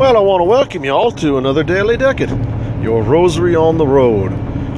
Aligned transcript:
Well, 0.00 0.16
I 0.16 0.20
want 0.20 0.40
to 0.40 0.44
welcome 0.44 0.82
you 0.82 0.92
all 0.92 1.12
to 1.12 1.36
another 1.36 1.62
Daily 1.62 1.98
Decade, 1.98 2.30
your 2.82 3.02
rosary 3.02 3.54
on 3.54 3.76
the 3.76 3.86
road. 3.86 4.32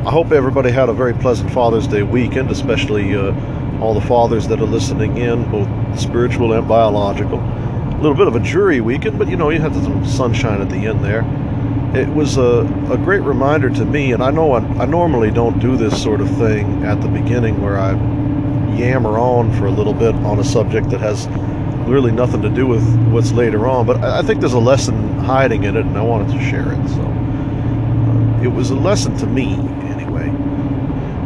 I 0.05 0.11
hope 0.11 0.33
everybody 0.33 0.73
had 0.73 0.89
a 0.89 0.93
very 0.93 1.15
pleasant 1.15 1.53
Father's 1.53 1.87
Day 1.87 2.03
weekend, 2.03 2.51
especially 2.51 3.15
uh, 3.15 3.33
all 3.81 3.95
the 3.95 4.01
fathers 4.01 4.49
that 4.49 4.61
are 4.61 4.67
listening 4.67 5.19
in, 5.19 5.49
both 5.49 5.69
spiritual 5.97 6.55
and 6.55 6.67
biological. 6.67 7.39
A 7.39 7.99
little 8.03 8.17
bit 8.17 8.27
of 8.27 8.35
a 8.35 8.41
jury 8.41 8.81
weekend, 8.81 9.17
but 9.17 9.29
you 9.29 9.37
know, 9.37 9.51
you 9.51 9.61
had 9.61 9.73
some 9.75 10.05
sunshine 10.05 10.61
at 10.61 10.69
the 10.69 10.89
end 10.89 11.05
there. 11.05 11.23
It 11.95 12.09
was 12.09 12.37
a, 12.37 12.67
a 12.91 12.97
great 12.97 13.23
reminder 13.23 13.71
to 13.71 13.85
me, 13.85 14.11
and 14.11 14.25
I 14.25 14.33
know 14.33 14.55
I, 14.55 14.59
I 14.83 14.87
normally 14.87 15.31
don't 15.31 15.61
do 15.61 15.77
this 15.77 16.03
sort 16.03 16.21
of 16.21 16.29
thing 16.37 16.83
at 16.83 17.01
the 17.01 17.07
beginning 17.07 17.63
where 17.63 17.79
I 17.79 17.93
yammer 18.77 19.21
on 19.21 19.57
for 19.57 19.67
a 19.67 19.71
little 19.71 19.95
bit 19.95 20.17
on 20.17 20.41
a 20.41 20.45
subject 20.45 20.91
that 20.91 21.01
has 21.01 21.29
really 21.87 22.13
nothing 22.13 22.43
to 22.43 22.51
do 22.51 22.67
with 22.67 22.85
what's 23.11 23.33
later 23.33 23.67
on. 23.67 23.87
But 23.87 24.03
I 24.03 24.23
think 24.23 24.41
there's 24.41 24.53
a 24.53 24.59
lesson 24.59 25.19
hiding 25.19 25.65
in 25.65 25.77
it, 25.77 25.85
and 25.85 25.97
I 25.97 26.03
wanted 26.03 26.33
to 26.33 26.41
share 26.43 26.73
it. 26.73 26.89
So 26.89 27.03
uh, 27.03 28.43
it 28.43 28.49
was 28.49 28.71
a 28.71 28.75
lesson 28.75 29.17
to 29.19 29.27
me, 29.27 29.55
anyway. 29.91 30.27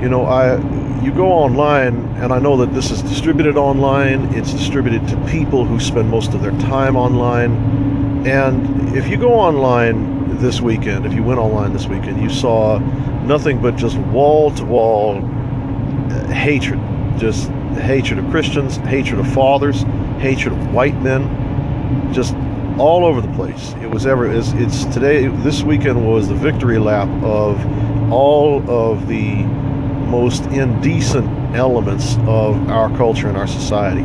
You 0.02 0.09
know, 0.09 0.27
I 0.27 0.56
you 1.02 1.12
go 1.12 1.28
online, 1.28 1.97
and 2.16 2.33
I 2.33 2.38
know 2.38 2.56
that 2.59 2.74
this 2.74 2.91
is 2.91 3.02
distributed 3.02 3.56
online. 3.56 4.34
It's 4.34 4.52
distributed 4.52 5.06
to 5.09 5.16
people 5.27 5.64
who 5.64 5.78
spend 5.78 6.11
most 6.11 6.34
of 6.34 6.42
their 6.42 6.52
time 6.52 6.97
online. 6.97 8.27
And 8.27 8.97
if 8.97 9.09
you 9.09 9.16
go 9.16 9.33
online 9.33 10.38
this 10.38 10.61
weekend, 10.61 11.06
if 11.06 11.12
you 11.12 11.23
went 11.23 11.38
online 11.38 11.73
this 11.73 11.86
weekend, 11.86 12.20
you 12.20 12.30
saw 12.30 12.78
nothing 13.25 13.61
but 13.62 13.77
just 13.77 13.97
wall 13.98 14.50
to 14.52 14.64
wall 14.64 15.20
hatred, 16.30 16.80
just 17.19 17.48
hatred 17.80 18.19
of 18.19 18.30
Christians, 18.30 18.77
hatred 18.77 19.20
of 19.20 19.33
fathers, 19.33 19.84
hatred 20.19 20.52
of 20.52 20.73
white 20.73 21.01
men, 21.02 22.12
just 22.12 22.34
all 22.79 23.05
over 23.05 23.20
the 23.20 23.33
place. 23.34 23.75
It 23.80 23.91
was 23.91 24.06
ever 24.06 24.30
it's, 24.30 24.52
it's 24.52 24.84
today 24.87 25.29
this 25.29 25.62
weekend 25.62 26.06
was 26.06 26.28
the 26.28 26.34
victory 26.34 26.78
lap 26.78 27.09
of 27.22 28.12
all 28.12 28.69
of 28.70 29.09
the 29.09 29.44
most 30.06 30.44
indecent 30.47 31.27
elements 31.56 32.17
of 32.27 32.69
our 32.69 32.94
culture 32.97 33.28
and 33.28 33.37
our 33.37 33.47
society. 33.47 34.03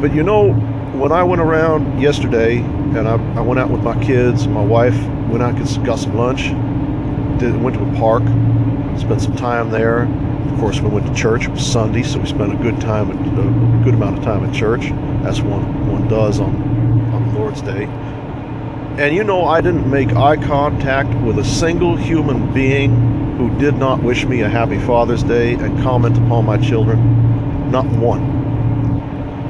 But 0.00 0.14
you 0.14 0.22
know, 0.22 0.52
when 0.98 1.12
I 1.12 1.22
went 1.22 1.42
around 1.42 2.00
yesterday 2.00 2.58
and 2.58 3.08
I, 3.08 3.14
I 3.36 3.40
went 3.40 3.60
out 3.60 3.70
with 3.70 3.82
my 3.82 4.00
kids, 4.02 4.46
my 4.46 4.64
wife 4.64 4.96
went 5.28 5.42
out 5.42 5.54
and 5.54 5.86
got 5.86 5.98
some 5.98 6.16
lunch, 6.16 6.48
did, 7.40 7.60
went 7.60 7.76
to 7.76 7.82
a 7.82 7.94
park, 7.96 8.22
spent 8.98 9.20
some 9.20 9.36
time 9.36 9.70
there, 9.70 10.04
of 10.50 10.58
course, 10.58 10.80
we 10.80 10.88
went 10.88 11.06
to 11.06 11.14
church. 11.14 11.44
It 11.44 11.50
was 11.50 11.64
Sunday, 11.64 12.02
so 12.02 12.18
we 12.18 12.26
spent 12.26 12.52
a 12.52 12.56
good 12.56 12.80
time, 12.80 13.10
a 13.10 13.84
good 13.84 13.94
amount 13.94 14.18
of 14.18 14.24
time 14.24 14.44
at 14.44 14.54
church, 14.54 14.86
as 15.24 15.42
one 15.42 15.90
one 15.90 16.08
does 16.08 16.40
on 16.40 16.54
on 17.12 17.34
Lord's 17.34 17.62
Day. 17.62 17.84
And 18.98 19.14
you 19.14 19.24
know, 19.24 19.44
I 19.44 19.60
didn't 19.60 19.88
make 19.88 20.10
eye 20.16 20.36
contact 20.36 21.14
with 21.22 21.38
a 21.38 21.44
single 21.44 21.96
human 21.96 22.52
being 22.52 23.36
who 23.36 23.56
did 23.58 23.76
not 23.76 24.02
wish 24.02 24.24
me 24.24 24.40
a 24.40 24.48
happy 24.48 24.78
Father's 24.78 25.22
Day 25.22 25.54
and 25.54 25.80
comment 25.82 26.16
upon 26.16 26.46
my 26.46 26.56
children. 26.56 27.70
Not 27.70 27.86
one. 27.86 28.22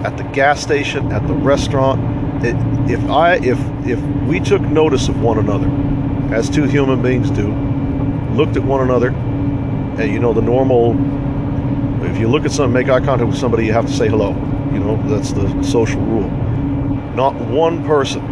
At 0.04 0.16
the 0.18 0.24
gas 0.24 0.60
station, 0.60 1.10
at 1.12 1.26
the 1.26 1.34
restaurant, 1.34 2.44
it, 2.44 2.56
if 2.90 3.02
I 3.08 3.36
if 3.36 3.58
if 3.86 4.00
we 4.26 4.40
took 4.40 4.60
notice 4.62 5.08
of 5.08 5.20
one 5.22 5.38
another, 5.38 5.68
as 6.34 6.50
two 6.50 6.64
human 6.64 7.00
beings 7.00 7.30
do, 7.30 7.52
looked 8.34 8.56
at 8.56 8.64
one 8.64 8.82
anher 8.82 9.27
and 9.98 10.12
you 10.12 10.20
know 10.20 10.32
the 10.32 10.40
normal 10.40 10.92
if 12.04 12.18
you 12.18 12.28
look 12.28 12.44
at 12.44 12.52
something 12.52 12.72
make 12.72 12.88
eye 12.88 13.04
contact 13.04 13.28
with 13.28 13.38
somebody 13.38 13.66
you 13.66 13.72
have 13.72 13.86
to 13.86 13.92
say 13.92 14.08
hello. 14.08 14.30
You 14.72 14.78
know 14.78 14.96
that's 15.08 15.32
the 15.32 15.62
social 15.62 16.00
rule. 16.00 16.30
Not 17.14 17.34
one 17.34 17.84
person 17.84 18.22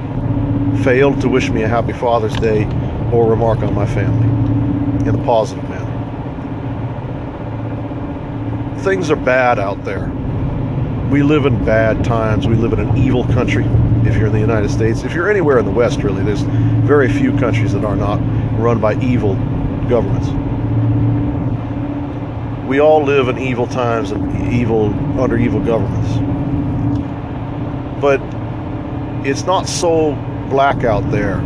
failed 0.85 1.21
to 1.23 1.29
wish 1.29 1.51
me 1.51 1.63
a 1.63 1.69
happy 1.69 1.93
father's 1.93 2.37
day 2.37 2.65
or 3.13 3.29
remark 3.29 3.59
on 3.61 3.75
my 3.75 3.87
family 3.87 4.29
in 5.09 5.15
a 5.15 5.25
positive 5.25 5.69
manner. 5.69 5.85
Things 8.81 9.11
are 9.11 9.17
bad 9.17 9.59
out 9.59 9.85
there. 9.85 10.09
We 11.11 11.23
live 11.23 11.47
in 11.47 11.65
bad 11.65 12.05
times. 12.05 12.47
We 12.47 12.55
live 12.55 12.73
in 12.73 12.81
an 12.81 12.97
evil 12.97 13.25
country 13.25 13.65
if 14.05 14.17
you're 14.17 14.27
in 14.27 14.33
the 14.33 14.41
united 14.41 14.71
states. 14.71 15.03
If 15.03 15.13
you're 15.13 15.29
anywhere 15.29 15.59
in 15.59 15.65
the 15.65 15.73
west 15.73 16.05
really 16.05 16.23
there's 16.23 16.43
very 16.87 17.13
few 17.13 17.37
countries 17.39 17.73
that 17.73 17.85
are 17.85 17.97
not 17.97 18.21
run 18.61 18.81
by 18.81 18.95
evil 19.01 19.35
governments 19.89 20.29
we 22.67 22.81
all 22.81 23.05
live 23.05 23.29
in 23.29 23.39
evil 23.39 23.67
times 23.67 24.11
and 24.11 24.53
evil 24.53 24.87
under 25.21 25.37
evil 25.37 25.61
governments. 25.61 26.15
But 28.01 28.21
it's 29.27 29.45
not 29.45 29.69
so 29.69 30.15
black 30.51 30.85
out 30.85 31.11
there 31.11 31.39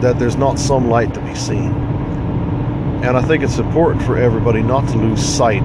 that 0.00 0.18
there's 0.18 0.36
not 0.36 0.58
some 0.58 0.88
light 0.88 1.12
to 1.14 1.20
be 1.20 1.34
seen. 1.34 1.72
And 3.02 3.16
I 3.16 3.22
think 3.22 3.42
it's 3.42 3.58
important 3.58 4.02
for 4.04 4.18
everybody 4.18 4.62
not 4.62 4.86
to 4.88 4.96
lose 4.96 5.24
sight 5.24 5.62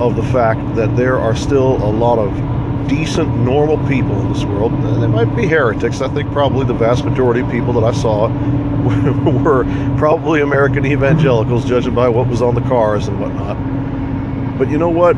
of 0.00 0.16
the 0.16 0.22
fact 0.24 0.74
that 0.74 0.96
there 0.96 1.18
are 1.18 1.36
still 1.36 1.76
a 1.76 1.90
lot 1.90 2.18
of 2.18 2.88
decent, 2.88 3.34
normal 3.38 3.78
people 3.88 4.20
in 4.20 4.32
this 4.32 4.44
world. 4.44 4.72
They 5.00 5.06
might 5.06 5.34
be 5.36 5.46
heretics. 5.46 6.00
I 6.00 6.08
think 6.08 6.30
probably 6.32 6.66
the 6.66 6.74
vast 6.74 7.04
majority 7.04 7.40
of 7.40 7.50
people 7.50 7.72
that 7.74 7.84
I 7.84 7.92
saw 7.92 8.28
were 9.42 9.64
probably 9.96 10.40
American 10.40 10.84
evangelicals, 10.84 11.64
judging 11.64 11.94
by 11.94 12.08
what 12.08 12.26
was 12.26 12.42
on 12.42 12.54
the 12.54 12.60
cars 12.62 13.08
and 13.08 13.20
whatnot. 13.20 13.56
But 14.58 14.70
you 14.70 14.78
know 14.78 14.88
what? 14.88 15.16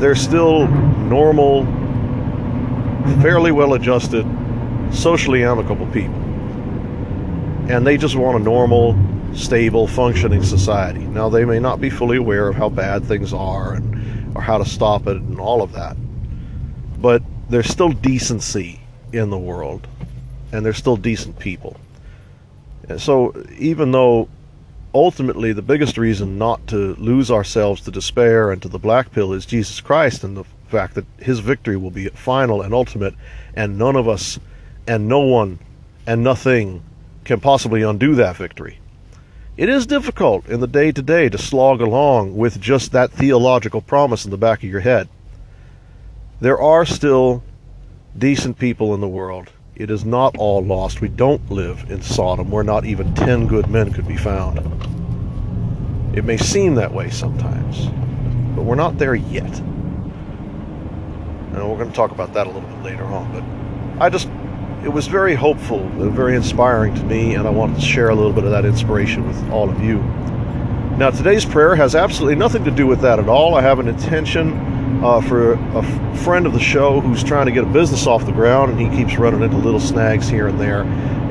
They're 0.00 0.16
still 0.16 0.66
normal, 0.66 1.64
fairly 3.22 3.52
well 3.52 3.74
adjusted, 3.74 4.26
socially 4.92 5.44
amicable 5.44 5.86
people. 5.86 6.14
And 7.68 7.86
they 7.86 7.96
just 7.96 8.16
want 8.16 8.40
a 8.40 8.42
normal, 8.42 8.98
stable, 9.34 9.86
functioning 9.86 10.42
society. 10.42 11.04
Now, 11.04 11.28
they 11.28 11.44
may 11.44 11.58
not 11.58 11.80
be 11.80 11.88
fully 11.88 12.16
aware 12.16 12.48
of 12.48 12.56
how 12.56 12.68
bad 12.68 13.04
things 13.04 13.32
are 13.32 13.74
and, 13.74 14.36
or 14.36 14.42
how 14.42 14.58
to 14.58 14.64
stop 14.64 15.06
it 15.06 15.16
and 15.16 15.38
all 15.38 15.62
of 15.62 15.72
that. 15.72 15.96
But 17.00 17.22
there's 17.48 17.68
still 17.68 17.90
decency 17.90 18.80
in 19.12 19.30
the 19.30 19.38
world, 19.38 19.86
and 20.52 20.64
there's 20.64 20.76
still 20.76 20.96
decent 20.96 21.38
people. 21.38 21.76
And 22.88 23.00
so, 23.00 23.34
even 23.58 23.92
though 23.92 24.28
ultimately 24.94 25.52
the 25.52 25.62
biggest 25.62 25.98
reason 25.98 26.38
not 26.38 26.66
to 26.68 26.94
lose 26.94 27.30
ourselves 27.30 27.80
to 27.82 27.90
despair 27.90 28.52
and 28.52 28.62
to 28.62 28.68
the 28.68 28.78
black 28.78 29.10
pill 29.10 29.32
is 29.32 29.44
Jesus 29.44 29.80
Christ 29.80 30.22
and 30.22 30.36
the 30.36 30.44
fact 30.68 30.94
that 30.94 31.06
his 31.18 31.40
victory 31.40 31.76
will 31.76 31.90
be 31.90 32.08
final 32.08 32.62
and 32.62 32.72
ultimate 32.72 33.14
and 33.54 33.76
none 33.76 33.96
of 33.96 34.08
us 34.08 34.38
and 34.86 35.08
no 35.08 35.20
one 35.20 35.58
and 36.06 36.22
nothing 36.22 36.82
can 37.24 37.40
possibly 37.40 37.82
undo 37.82 38.14
that 38.14 38.36
victory. 38.36 38.78
It 39.56 39.68
is 39.68 39.86
difficult 39.86 40.48
in 40.48 40.60
the 40.60 40.66
day 40.66 40.92
to 40.92 41.02
day 41.02 41.28
to 41.28 41.38
slog 41.38 41.80
along 41.80 42.36
with 42.36 42.60
just 42.60 42.92
that 42.92 43.12
theological 43.12 43.80
promise 43.80 44.24
in 44.24 44.30
the 44.30 44.36
back 44.36 44.62
of 44.62 44.70
your 44.70 44.80
head. 44.80 45.08
There 46.40 46.60
are 46.60 46.84
still 46.84 47.42
decent 48.16 48.58
people 48.58 48.94
in 48.94 49.00
the 49.00 49.08
world. 49.08 49.50
It 49.76 49.90
is 49.90 50.04
not 50.04 50.36
all 50.36 50.62
lost. 50.62 51.00
We 51.00 51.08
don't 51.08 51.50
live 51.50 51.90
in 51.90 52.00
Sodom 52.00 52.48
where 52.48 52.62
not 52.62 52.84
even 52.84 53.12
ten 53.14 53.48
good 53.48 53.68
men 53.68 53.92
could 53.92 54.06
be 54.06 54.16
found. 54.16 54.58
It 56.16 56.24
may 56.24 56.36
seem 56.36 56.76
that 56.76 56.94
way 56.94 57.10
sometimes, 57.10 57.86
but 58.54 58.62
we're 58.62 58.76
not 58.76 58.98
there 58.98 59.16
yet. 59.16 59.58
And 61.54 61.68
we're 61.68 61.76
going 61.76 61.90
to 61.90 61.96
talk 61.96 62.12
about 62.12 62.34
that 62.34 62.46
a 62.46 62.50
little 62.50 62.68
bit 62.68 62.82
later 62.84 63.02
on. 63.04 63.32
But 63.32 63.42
I 64.00 64.10
just, 64.10 64.28
it 64.84 64.92
was 64.92 65.08
very 65.08 65.34
hopeful, 65.34 65.88
very 65.88 66.36
inspiring 66.36 66.94
to 66.94 67.02
me, 67.02 67.34
and 67.34 67.48
I 67.48 67.50
wanted 67.50 67.74
to 67.74 67.82
share 67.82 68.10
a 68.10 68.14
little 68.14 68.32
bit 68.32 68.44
of 68.44 68.52
that 68.52 68.64
inspiration 68.64 69.26
with 69.26 69.50
all 69.50 69.68
of 69.68 69.82
you. 69.82 69.98
Now, 70.96 71.10
today's 71.10 71.44
prayer 71.44 71.74
has 71.74 71.96
absolutely 71.96 72.36
nothing 72.36 72.62
to 72.66 72.70
do 72.70 72.86
with 72.86 73.00
that 73.00 73.18
at 73.18 73.28
all. 73.28 73.56
I 73.56 73.62
have 73.62 73.80
an 73.80 73.88
intention 73.88 75.02
uh, 75.04 75.20
for 75.20 75.54
a 75.54 75.82
f- 75.82 76.20
friend 76.20 76.46
of 76.46 76.52
the 76.52 76.60
show 76.60 77.00
who's 77.00 77.24
trying 77.24 77.46
to 77.46 77.52
get 77.52 77.64
a 77.64 77.66
business 77.66 78.06
off 78.06 78.24
the 78.24 78.30
ground, 78.30 78.70
and 78.70 78.80
he 78.80 78.96
keeps 78.96 79.18
running 79.18 79.42
into 79.42 79.56
little 79.56 79.80
snags 79.80 80.28
here 80.28 80.46
and 80.46 80.60
there. 80.60 80.82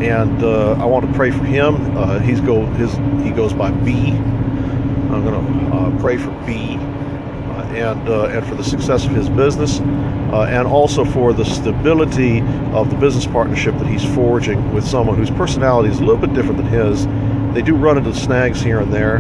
And 0.02 0.44
uh, 0.44 0.74
I 0.74 0.84
want 0.84 1.08
to 1.08 1.14
pray 1.14 1.32
for 1.32 1.46
him. 1.46 1.98
Uh, 1.98 2.20
he's 2.20 2.42
go 2.42 2.66
his 2.66 2.92
he 3.26 3.32
goes 3.32 3.54
by 3.54 3.72
B. 3.72 4.12
I'm 4.12 5.24
going 5.24 5.70
to 5.72 5.76
uh, 5.78 6.02
pray 6.02 6.18
for 6.18 6.32
B. 6.46 6.76
Uh, 6.76 7.64
and 7.74 8.10
uh, 8.10 8.26
and 8.26 8.46
for 8.46 8.56
the 8.56 8.66
success 8.66 9.06
of 9.06 9.12
his 9.12 9.30
business, 9.30 9.80
and 9.80 10.68
also 10.68 11.06
for 11.06 11.32
the 11.32 11.46
stability 11.46 12.42
of 12.74 12.90
the 12.90 12.98
business 12.98 13.26
partnership 13.28 13.78
that 13.78 13.88
he's 13.88 14.04
forging 14.14 14.74
with 14.74 14.86
someone 14.86 15.16
whose 15.16 15.32
personality 15.32 15.88
is 15.88 16.00
a 16.00 16.04
little 16.04 16.20
bit 16.20 16.34
different 16.34 16.58
than 16.58 16.68
his. 16.68 17.08
They 17.54 17.62
do 17.62 17.76
run 17.76 17.98
into 18.00 18.14
snags 18.16 18.62
here 18.62 18.80
and 18.80 18.92
there, 18.92 19.20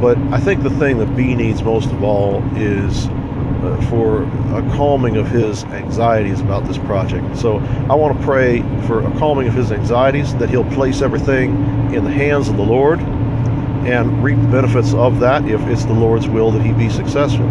but 0.00 0.16
I 0.32 0.38
think 0.38 0.62
the 0.62 0.70
thing 0.70 0.98
that 0.98 1.14
B 1.16 1.34
needs 1.34 1.62
most 1.62 1.90
of 1.90 2.02
all 2.02 2.42
is 2.56 3.06
uh, 3.06 3.80
for 3.88 4.24
a 4.56 4.62
calming 4.76 5.16
of 5.16 5.28
his 5.28 5.64
anxieties 5.64 6.40
about 6.40 6.66
this 6.66 6.78
project. 6.78 7.36
So 7.36 7.58
I 7.88 7.94
want 7.94 8.18
to 8.18 8.24
pray 8.24 8.60
for 8.86 9.06
a 9.06 9.18
calming 9.18 9.48
of 9.48 9.54
his 9.54 9.72
anxieties, 9.72 10.34
that 10.36 10.50
he'll 10.50 10.70
place 10.72 11.00
everything 11.00 11.54
in 11.94 12.04
the 12.04 12.10
hands 12.10 12.48
of 12.48 12.56
the 12.56 12.62
Lord 12.62 13.00
and 13.00 14.22
reap 14.24 14.40
the 14.40 14.48
benefits 14.48 14.94
of 14.94 15.20
that 15.20 15.46
if 15.46 15.60
it's 15.62 15.84
the 15.84 15.92
Lord's 15.92 16.28
will 16.28 16.50
that 16.52 16.62
he 16.62 16.72
be 16.72 16.88
successful. 16.88 17.46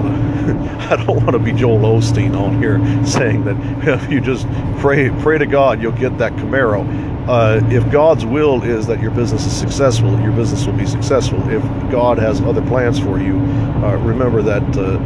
I 0.06 0.46
don't 0.46 0.50
want 0.56 0.80
want 0.80 0.86
to 0.86 0.92
I 0.92 1.04
don't 1.04 1.24
want 1.24 1.32
to 1.32 1.38
be 1.38 1.52
Joel 1.52 1.78
Osteen 1.78 2.36
on 2.36 2.60
here 2.60 2.78
saying 3.06 3.44
that 3.44 3.56
if 4.02 4.10
you 4.10 4.20
just 4.20 4.46
pray 4.78 5.10
pray 5.20 5.38
to 5.38 5.46
God 5.46 5.82
you'll 5.82 5.92
get 5.92 6.18
that 6.18 6.32
Camaro. 6.34 7.08
Uh, 7.28 7.60
if 7.70 7.88
God's 7.92 8.24
will 8.24 8.62
is 8.62 8.86
that 8.86 9.00
your 9.00 9.12
business 9.12 9.46
is 9.46 9.56
successful, 9.56 10.18
your 10.20 10.32
business 10.32 10.66
will 10.66 10.72
be 10.72 10.86
successful. 10.86 11.38
If 11.48 11.62
God 11.92 12.18
has 12.18 12.40
other 12.40 12.62
plans 12.62 12.98
for 12.98 13.20
you, 13.20 13.36
uh, 13.84 13.96
remember 13.98 14.42
that 14.42 14.62
uh, 14.76 14.98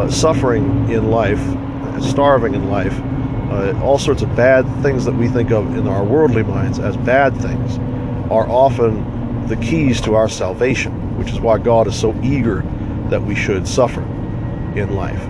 uh 0.00 0.10
suffering 0.10 0.90
in 0.90 1.10
life, 1.10 1.40
starving 2.00 2.54
in 2.54 2.70
life, 2.70 2.96
uh, 3.50 3.76
all 3.82 3.98
sorts 3.98 4.22
of 4.22 4.36
bad 4.36 4.64
things 4.82 5.04
that 5.06 5.14
we 5.14 5.28
think 5.28 5.50
of 5.50 5.76
in 5.76 5.88
our 5.88 6.04
worldly 6.04 6.44
minds 6.44 6.78
as 6.78 6.96
bad 6.98 7.36
things 7.40 7.78
are 8.30 8.48
often 8.48 9.48
the 9.48 9.56
keys 9.56 10.00
to 10.02 10.14
our 10.14 10.28
salvation, 10.28 11.18
which 11.18 11.32
is 11.32 11.40
why 11.40 11.58
God 11.58 11.88
is 11.88 11.98
so 11.98 12.14
eager 12.22 12.62
that 13.08 13.22
we 13.22 13.34
should 13.34 13.66
suffer 13.66 14.02
in 14.76 14.94
life 14.94 15.22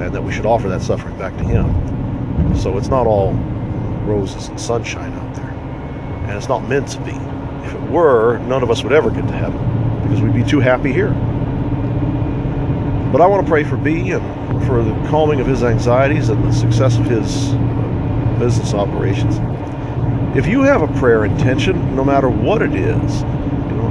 and 0.00 0.14
that 0.14 0.22
we 0.22 0.32
should 0.32 0.46
offer 0.46 0.68
that 0.68 0.82
suffering 0.82 1.16
back 1.18 1.36
to 1.36 1.44
Him. 1.44 2.56
So 2.56 2.78
it's 2.78 2.88
not 2.88 3.06
all 3.06 3.32
roses 4.04 4.48
and 4.48 4.60
sunshine 4.60 5.12
out 5.12 5.34
there. 5.34 5.50
And 5.50 6.36
it's 6.36 6.48
not 6.48 6.68
meant 6.68 6.88
to 6.88 7.00
be. 7.00 7.12
If 7.66 7.74
it 7.74 7.90
were, 7.90 8.38
none 8.38 8.62
of 8.62 8.70
us 8.70 8.82
would 8.82 8.92
ever 8.92 9.10
get 9.10 9.26
to 9.26 9.32
heaven 9.32 10.02
because 10.02 10.22
we'd 10.22 10.34
be 10.34 10.44
too 10.44 10.60
happy 10.60 10.92
here. 10.92 11.10
But 13.12 13.20
I 13.20 13.26
want 13.26 13.44
to 13.44 13.50
pray 13.50 13.64
for 13.64 13.76
B 13.76 14.10
and 14.10 14.66
for 14.66 14.82
the 14.82 14.92
calming 15.08 15.40
of 15.40 15.46
his 15.46 15.62
anxieties 15.62 16.28
and 16.28 16.44
the 16.44 16.52
success 16.52 16.98
of 16.98 17.06
his 17.06 17.52
uh, 17.52 18.36
business 18.38 18.74
operations. 18.74 19.36
If 20.36 20.46
you 20.46 20.62
have 20.62 20.82
a 20.82 20.98
prayer 20.98 21.24
intention, 21.24 21.96
no 21.96 22.04
matter 22.04 22.28
what 22.28 22.62
it 22.62 22.74
is, 22.74 23.22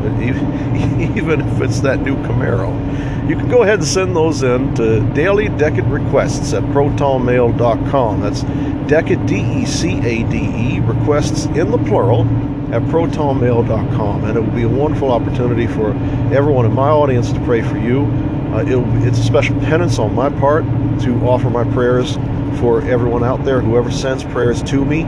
even 1.18 1.42
if 1.42 1.62
it's 1.62 1.80
that 1.82 2.02
new 2.02 2.16
Camaro, 2.18 3.30
you 3.30 3.36
can 3.36 3.50
go 3.50 3.64
ahead 3.64 3.80
and 3.80 3.88
send 3.88 4.16
those 4.16 4.44
in 4.44 4.74
to 4.76 5.02
daily 5.14 5.50
decade 5.50 5.86
requests 5.86 6.54
at 6.54 6.64
protonmail.com. 6.64 8.22
That's 8.22 8.44
decade, 8.88 9.26
D 9.26 9.62
E 9.62 9.66
C 9.66 9.98
A 9.98 10.24
D 10.30 10.38
E, 10.38 10.80
requests 10.80 11.46
in 11.46 11.72
the 11.72 11.78
plural 11.78 12.22
at 12.74 12.82
protonmail.com. 12.84 14.24
And 14.26 14.38
it 14.38 14.42
will 14.42 14.56
be 14.56 14.64
a 14.64 14.70
wonderful 14.70 15.12
opportunity 15.12 15.68
for 15.68 15.92
everyone 16.34 16.66
in 16.66 16.74
my 16.74 16.90
audience 16.90 17.32
to 17.32 17.40
pray 17.42 17.62
for 17.62 17.78
you 17.78 18.06
uh, 18.54 18.64
it's 19.06 19.20
a 19.20 19.24
special 19.24 19.60
penance 19.60 20.00
on 20.00 20.16
my 20.16 20.30
part 20.30 20.64
to 21.02 21.14
offer 21.28 21.50
my 21.50 21.64
prayers 21.74 22.16
for 22.60 22.82
everyone 22.84 23.24
out 23.24 23.44
there, 23.44 23.60
whoever 23.62 23.92
sends 23.92 24.24
prayers 24.24 24.64
to 24.64 24.84
me. 24.84 25.04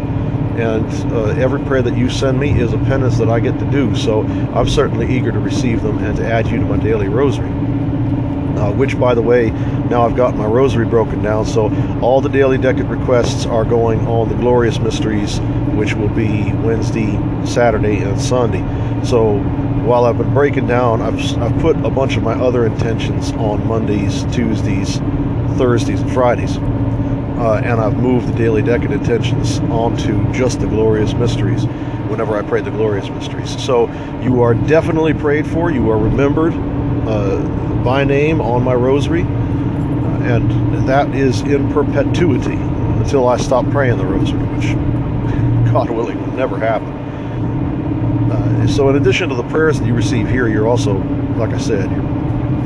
And 0.60 1.14
uh, 1.14 1.28
every 1.42 1.62
prayer 1.62 1.82
that 1.82 1.98
you 1.98 2.10
send 2.10 2.40
me 2.40 2.60
is 2.60 2.74
a 2.74 2.78
penance 2.80 3.18
that 3.18 3.30
I 3.30 3.40
get 3.40 3.58
to 3.60 3.66
do. 3.72 3.96
So 3.96 4.22
I'm 4.54 4.68
certainly 4.68 5.16
eager 5.16 5.32
to 5.32 5.40
receive 5.40 5.82
them 5.82 6.00
and 6.00 6.18
to 6.18 6.28
add 6.28 6.48
you 6.48 6.58
to 6.58 6.66
my 6.66 6.78
daily 6.78 7.08
rosary. 7.08 7.50
Uh, 7.50 8.74
which, 8.74 9.00
by 9.00 9.14
the 9.14 9.22
way, 9.22 9.52
now 9.90 10.06
I've 10.06 10.18
got 10.18 10.36
my 10.36 10.46
rosary 10.46 10.86
broken 10.86 11.22
down. 11.22 11.46
So 11.46 11.70
all 12.02 12.20
the 12.20 12.28
daily 12.28 12.58
decade 12.58 12.88
requests 12.88 13.46
are 13.46 13.64
going 13.64 14.06
on 14.06 14.28
the 14.28 14.36
Glorious 14.36 14.80
Mysteries, 14.80 15.40
which 15.76 15.94
will 15.94 16.10
be 16.10 16.52
Wednesday, 16.56 17.18
Saturday, 17.46 18.00
and 18.00 18.20
Sunday. 18.20 18.60
So 19.06 19.38
while 19.86 20.04
I've 20.04 20.18
been 20.18 20.34
breaking 20.34 20.68
down, 20.68 21.02
I've, 21.02 21.20
I've 21.42 21.58
put 21.62 21.78
a 21.78 21.90
bunch 21.90 22.18
of 22.18 22.24
my 22.24 22.34
other 22.34 22.66
intentions 22.66 23.32
on 23.34 23.66
Mondays, 23.66 24.26
Tuesdays, 24.36 24.98
Thursdays, 25.58 26.02
and 26.02 26.12
Fridays. 26.12 26.58
Uh, 27.40 27.62
and 27.64 27.80
I've 27.80 27.96
moved 27.96 28.28
the 28.28 28.34
daily 28.34 28.62
decade 28.62 28.92
intentions 28.92 29.60
onto 29.60 30.30
just 30.34 30.60
the 30.60 30.68
glorious 30.68 31.14
mysteries 31.14 31.64
whenever 32.10 32.38
I 32.38 32.42
pray 32.42 32.60
the 32.60 32.72
glorious 32.72 33.10
mysteries. 33.10 33.64
So 33.64 33.88
you 34.22 34.42
are 34.42 34.54
definitely 34.54 35.14
prayed 35.14 35.48
for, 35.48 35.72
you 35.72 35.90
are 35.90 35.98
remembered 35.98 36.54
uh, 37.08 37.42
by 37.84 38.04
name 38.04 38.42
on 38.42 38.64
my 38.64 38.74
rosary, 38.74 39.22
uh, 39.22 40.22
and 40.24 40.88
that 40.88 41.16
is 41.16 41.40
in 41.42 41.72
perpetuity 41.72 42.58
until 43.00 43.28
I 43.30 43.38
stop 43.38 43.70
praying 43.72 43.98
the 43.98 44.06
rosary, 44.06 44.40
which 44.40 44.74
God 45.72 45.90
willing 45.90 46.22
will 46.22 46.36
never 46.36 46.58
happen. 46.58 46.92
Uh, 48.30 48.68
so, 48.68 48.90
in 48.90 48.98
addition 48.98 49.30
to 49.30 49.36
the 49.36 49.44
prayers 49.44 49.80
that 49.80 49.86
you 49.86 49.94
receive 49.94 50.28
here, 50.28 50.50
you're 50.50 50.68
also, 50.68 50.98
like 51.38 51.52
I 51.52 51.58
said, 51.58 51.88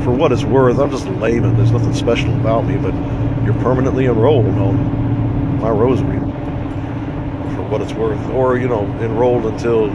for 0.02 0.10
what 0.10 0.32
it's 0.32 0.44
worth, 0.44 0.78
I'm 0.78 0.90
just 0.90 1.06
a 1.06 1.10
layman. 1.10 1.56
There's 1.56 1.70
nothing 1.70 1.94
special 1.94 2.34
about 2.34 2.66
me, 2.66 2.76
but 2.76 2.92
you're 3.44 3.54
permanently 3.62 4.06
enrolled 4.06 4.46
on 4.46 5.60
my 5.60 5.70
rosary 5.70 6.18
for 7.54 7.62
what 7.70 7.80
it's 7.80 7.92
worth, 7.92 8.18
or 8.30 8.58
you 8.58 8.66
know, 8.68 8.84
enrolled 9.00 9.46
until 9.46 9.88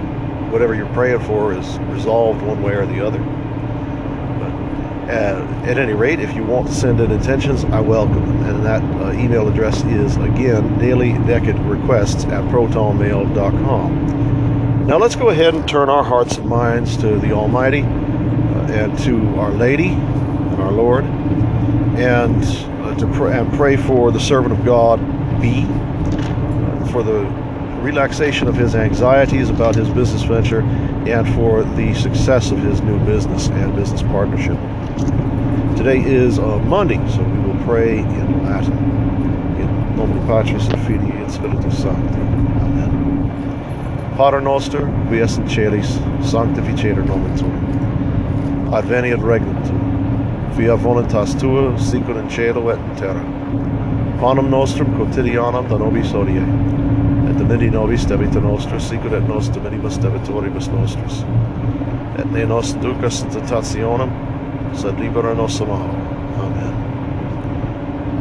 whatever 0.51 0.73
you're 0.73 0.91
praying 0.93 1.19
for 1.21 1.53
is 1.53 1.77
resolved 1.79 2.41
one 2.41 2.61
way 2.61 2.73
or 2.73 2.85
the 2.85 3.05
other. 3.05 3.19
But 4.39 4.51
uh, 5.13 5.45
at 5.65 5.77
any 5.77 5.93
rate, 5.93 6.19
if 6.19 6.35
you 6.35 6.43
want 6.43 6.67
to 6.67 6.73
send 6.73 6.99
in 6.99 7.11
intentions, 7.11 7.63
I 7.65 7.79
welcome 7.81 8.25
them, 8.25 8.43
and 8.45 8.65
that 8.65 8.81
uh, 9.01 9.11
email 9.13 9.47
address 9.47 9.83
is 9.85 10.17
again 10.17 10.79
daily 10.79 11.13
decade 11.27 11.59
requests 11.59 12.25
at 12.25 12.43
protonmail.com. 12.45 14.87
Now 14.87 14.97
let's 14.97 15.15
go 15.15 15.29
ahead 15.29 15.53
and 15.53 15.69
turn 15.69 15.89
our 15.89 16.03
hearts 16.03 16.37
and 16.37 16.49
minds 16.49 16.97
to 16.97 17.19
the 17.19 17.31
Almighty 17.31 17.83
uh, 17.83 18.71
and 18.71 18.97
to 18.99 19.39
Our 19.39 19.51
Lady 19.51 19.89
and 19.89 20.61
our 20.61 20.71
Lord, 20.71 21.05
and 21.05 22.43
to 22.99 23.07
pray 23.13 23.37
and 23.37 23.51
pray 23.53 23.77
for 23.77 24.11
the 24.11 24.19
servant 24.19 24.53
of 24.53 24.65
God, 24.65 24.99
B, 25.41 25.65
for 26.91 27.01
the 27.03 27.25
relaxation 27.81 28.47
of 28.47 28.55
his 28.55 28.75
anxieties 28.75 29.49
about 29.49 29.75
his 29.75 29.89
business 29.89 30.23
venture, 30.23 30.61
and 30.61 31.33
for 31.35 31.63
the 31.63 31.93
success 31.93 32.51
of 32.51 32.59
his 32.59 32.81
new 32.81 32.99
business 33.05 33.47
and 33.47 33.75
business 33.75 34.01
partnership. 34.03 34.57
Today 35.77 36.01
is 36.01 36.39
uh, 36.39 36.59
Monday, 36.59 36.97
so 37.09 37.23
we 37.23 37.39
will 37.39 37.63
pray 37.63 37.99
in 37.99 38.43
Latin. 38.43 38.73
In 39.59 39.95
nomine 39.95 40.25
Patris 40.27 40.67
et 40.67 40.77
Filii 40.85 41.11
et 41.23 41.29
Spiritus 41.29 41.81
Sancti. 41.81 42.19
Amen. 42.19 44.13
Pater 44.17 44.41
noster, 44.41 44.81
qui 45.07 45.21
es 45.21 45.37
in 45.37 45.47
celis, 45.47 45.87
sanctificetur 46.21 47.05
nomen 47.05 47.37
tuum. 47.37 48.73
Adveniat 48.73 49.21
regnum 49.23 49.55
tuum. 49.65 49.98
via 50.55 50.75
voluntas 50.75 51.35
tua, 51.35 51.77
sicur 51.77 52.17
in 52.17 52.29
cielo 52.29 52.69
et 52.69 52.79
in 52.79 52.95
terra. 52.95 53.23
Panem 54.19 54.49
nostrum 54.49 54.87
quotidianum 54.97 55.67
da 55.69 55.77
nobis 55.77 56.13
odie, 56.13 56.43
et 57.29 57.37
dimini 57.37 57.69
nobis 57.71 58.05
debita 58.05 58.39
nostra, 58.39 58.79
sicur 58.79 59.13
et 59.13 59.27
nos 59.27 59.49
diminibus 59.49 59.97
debitoribus 59.97 60.69
nostris. 60.69 61.23
Et 62.17 62.31
ne 62.31 62.45
nos 62.45 62.73
ducas 62.73 63.23
tentationem, 63.23 64.09
sed 64.73 64.99
libera 64.99 65.33
nos 65.33 65.61
amaro. 65.61 65.95
Amen. 66.43 66.73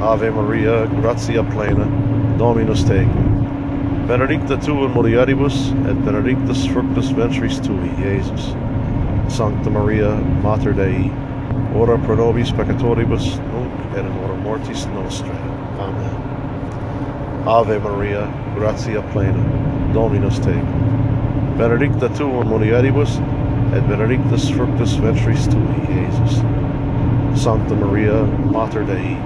Ave 0.03 0.31
Maria, 0.31 0.87
gratia 1.01 1.43
plena, 1.43 1.87
Dominus 2.39 2.85
tecum. 2.85 3.39
Benedicta 4.07 4.57
tu 4.57 4.85
in 4.85 4.93
mulieribus, 4.93 5.73
et 5.89 6.05
benedictus 6.05 6.67
fructus 6.67 7.11
ventris 7.11 7.59
tui, 7.61 7.91
Iesus. 7.99 8.55
Sancta 9.29 9.71
Maria, 9.71 10.15
Mater 10.43 10.73
Dei, 10.73 11.11
ora 11.75 11.99
pro 11.99 12.15
nobis 12.15 12.51
peccatoribus, 12.53 13.39
nunc 13.53 13.97
et 13.97 14.05
in 14.05 14.13
hora 14.13 14.37
mortis 14.43 14.87
nostrae. 14.95 15.39
Amen. 15.79 17.45
Ave 17.47 17.79
Maria, 17.79 18.27
gratia 18.55 19.03
plena, 19.13 19.43
Dominus 19.93 20.39
tecum. 20.39 21.57
Benedicta 21.57 22.09
tu 22.09 22.29
in 22.41 22.49
mulieribus, 22.49 23.19
et 23.75 23.87
benedictus 23.89 24.49
fructus 24.51 24.97
ventris 24.97 25.47
tui, 25.49 25.87
Iesus. 25.89 26.43
Sancta 27.35 27.75
Maria, 27.75 28.23
Mater 28.53 28.85
Dei, 28.85 29.17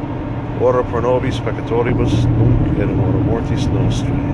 ora 0.61 0.83
pro 0.83 1.01
nobis 1.01 1.41
peccatoribus, 1.41 2.25
nunc 2.25 2.79
et 2.79 2.89
in 2.89 2.99
hora 2.99 3.25
mortis 3.31 3.67
nostrae. 3.67 4.33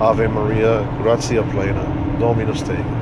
Ave 0.00 0.26
Maria, 0.28 0.82
gratia 1.02 1.42
plena, 1.52 1.84
Dominus 2.18 2.62
tecum. 2.62 3.01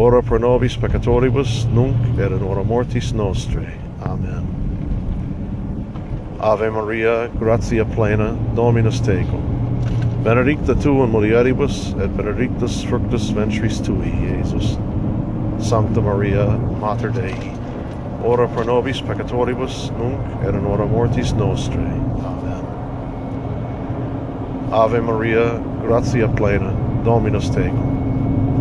ora 0.00 0.22
pro 0.22 0.38
nobis 0.38 0.76
peccatoribus, 0.78 1.66
nunc 1.74 2.18
et 2.18 2.32
in 2.32 2.40
hora 2.40 2.64
mortis 2.64 3.12
nostrae. 3.12 3.70
Amen. 4.00 4.46
Ave 6.40 6.70
Maria, 6.70 7.28
gratia 7.38 7.84
plena, 7.84 8.32
Dominus 8.54 9.00
tecum. 9.02 9.42
Benedicta 10.24 10.74
tu 10.74 11.02
in 11.02 11.12
mulieribus, 11.12 11.92
et 12.00 12.16
benedictus 12.16 12.82
fructus 12.82 13.28
ventris 13.28 13.78
tui, 13.80 14.10
Jesus. 14.24 14.78
Sancta 15.58 16.00
Maria, 16.00 16.46
Mater 16.80 17.10
Dei, 17.10 17.52
ora 18.24 18.48
pro 18.48 18.64
nobis 18.64 19.02
peccatoribus, 19.02 19.90
nunc 19.98 20.18
et 20.42 20.54
in 20.54 20.64
hora 20.64 20.86
mortis 20.86 21.32
nostrae. 21.34 22.00
Amen. 22.24 22.64
Ave 24.72 25.00
Maria, 25.02 25.58
gratia 25.84 26.28
plena, 26.28 26.72
Dominus 27.04 27.50
tecum. 27.50 27.99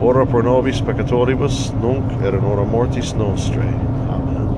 ora 0.00 0.24
pro 0.24 0.42
nobis 0.42 0.80
peccatoribus, 0.80 1.72
nunc 1.80 2.22
et 2.22 2.34
in 2.34 2.40
hora 2.40 2.64
mortis 2.64 3.12
nostrae. 3.14 3.74
Amen. 4.08 4.48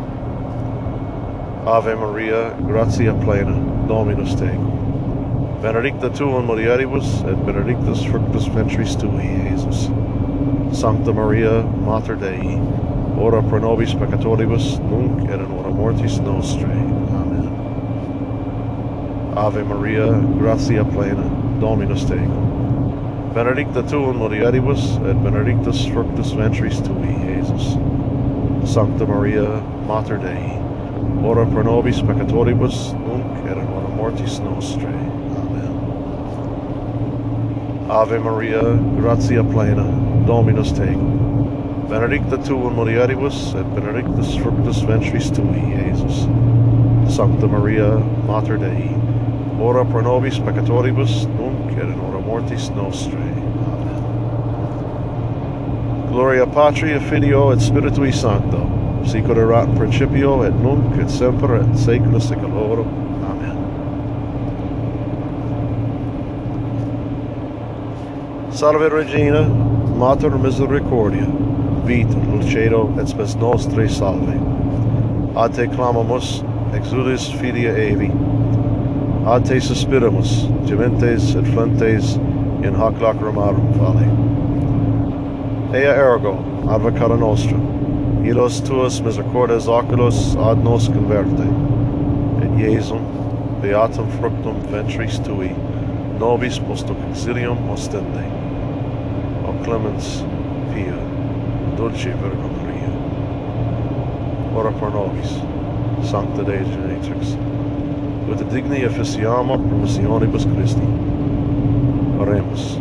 Ave 1.67 1.95
Maria, 1.95 2.55
gratia 2.67 3.15
plena, 3.15 3.57
Dominus 3.89 4.35
tecum. 4.35 4.71
Benedicta 5.63 6.11
tu 6.11 6.37
in 6.37 6.47
mulieribus, 6.47 7.23
et 7.25 7.47
benedictus 7.47 8.05
fructus 8.05 8.47
ventris 8.47 8.97
tui, 8.97 9.29
Iesus. 9.51 9.91
Sancta 10.77 11.13
Maria, 11.13 11.63
Mater 11.63 12.17
Dei, 12.17 12.59
ora 13.19 13.43
pro 13.43 13.59
nobis 13.59 13.95
peccatoribus, 13.95 14.79
nunc 14.91 15.29
et 15.31 15.41
in 15.41 15.47
hora 15.47 15.71
mortis 15.71 16.19
nostrae. 16.21 16.81
Amen. 17.17 17.49
Ave 19.37 19.65
Maria, 19.65 20.13
gratia 20.39 20.85
plena, 20.85 21.25
Dominus 21.61 22.05
tecum. 22.05 22.50
Benedicta 23.35 23.83
tu 23.85 24.11
in 24.11 24.17
mulieribus, 24.19 24.99
et 25.09 25.23
benedictus 25.23 25.87
fructus 25.87 26.33
ventris 26.33 26.81
tui, 26.81 27.15
Iesus. 27.31 27.79
Sancta 28.67 29.07
Maria, 29.07 29.63
Mater 29.87 30.19
Dei, 30.19 30.59
ora 31.23 31.47
pro 31.47 31.63
nobis 31.63 32.03
peccatoribus, 32.03 32.93
nunc 32.93 33.47
et 33.47 33.57
in 33.57 33.67
hora 33.69 33.89
mortis 33.95 34.41
nostrae. 34.41 35.07
Amen. 35.43 35.71
Ave 37.89 38.19
Maria, 38.19 38.63
gratia 38.99 39.45
plena, 39.45 39.85
Dominus 40.27 40.73
tecum. 40.73 41.87
Benedicta 41.89 42.37
tu 42.37 42.67
in 42.67 42.75
mulieribus, 42.75 43.55
et 43.55 43.75
benedictus 43.77 44.35
fructus 44.39 44.83
ventris 44.83 45.31
tui, 45.31 45.63
Iesus. 45.87 46.27
Sancta 47.09 47.47
Maria, 47.47 47.97
Mater 48.27 48.59
Dei, 48.59 48.91
ora 49.61 49.85
pro 49.85 50.01
nobis 50.01 50.39
peccatoribus, 50.41 51.27
nunc 51.39 51.79
et 51.79 51.85
in 51.85 52.01
hora 52.01 52.10
mortis. 52.27 52.71
Amen. 52.71 53.51
Gloria 56.11 56.47
Patri, 56.47 56.93
et 56.93 57.03
Filio, 57.03 57.51
et 57.53 57.61
Spiritui 57.61 58.13
Sancto, 58.13 58.67
sicut 59.05 59.37
erat 59.39 59.69
principio, 59.77 60.43
et 60.43 60.55
nunc, 60.63 60.99
et 60.99 61.09
semper, 61.11 61.61
et 61.61 61.79
saecula 61.79 62.21
saeculorum. 62.21 62.89
Amen. 63.31 63.57
Salve 68.51 68.91
Regina, 68.91 69.45
Mater 69.97 70.31
Misericordia, 70.31 71.27
vita, 71.85 72.19
dulcedo, 72.27 72.91
et 72.99 73.09
spes 73.09 73.37
nostre 73.37 73.89
salve. 73.89 74.35
A 75.37 75.49
te 75.49 75.69
clamamus, 75.69 76.43
exulis 76.75 77.31
filia 77.39 77.71
Evi, 77.77 78.11
a 79.27 79.39
te 79.39 79.61
suspiramus, 79.61 80.49
gementes 80.65 81.35
et 81.37 81.45
flentes 81.53 82.15
in 82.65 82.75
hoc 82.75 82.95
lacrimarum 83.01 83.67
vale. 83.77 84.07
Ea 85.77 85.93
ergo, 85.93 86.33
advocata 86.67 87.19
nostra, 87.21 87.59
ilos 88.25 88.61
tuos 88.65 89.01
misericordes 89.05 89.69
oculos 89.69 90.37
ad 90.41 90.65
nos 90.65 90.89
converte, 90.89 91.45
et 92.41 92.57
Iesum, 92.65 93.05
beatum 93.61 94.09
fructum 94.17 94.57
ventris 94.73 95.21
tui, 95.21 95.53
nobis 96.19 96.59
post 96.59 96.89
hoc 96.89 97.05
exilium 97.11 97.69
ostende. 97.71 98.25
O 99.45 99.53
clemens, 99.65 100.25
Pia, 100.73 100.97
dulce 101.77 102.17
Virgo 102.25 102.49
Maria, 102.57 102.91
ora 104.57 104.73
pro 104.73 104.91
nobis, 104.97 105.37
Sancta 106.09 106.43
Dei 106.43 106.65
Genetrix, 106.65 107.37
with 108.31 108.39
the 108.39 108.45
digni 108.45 108.85
officiamo 108.87 109.59
promissionibus 109.59 110.45
Christi. 110.55 110.87
Oremus. 112.17 112.79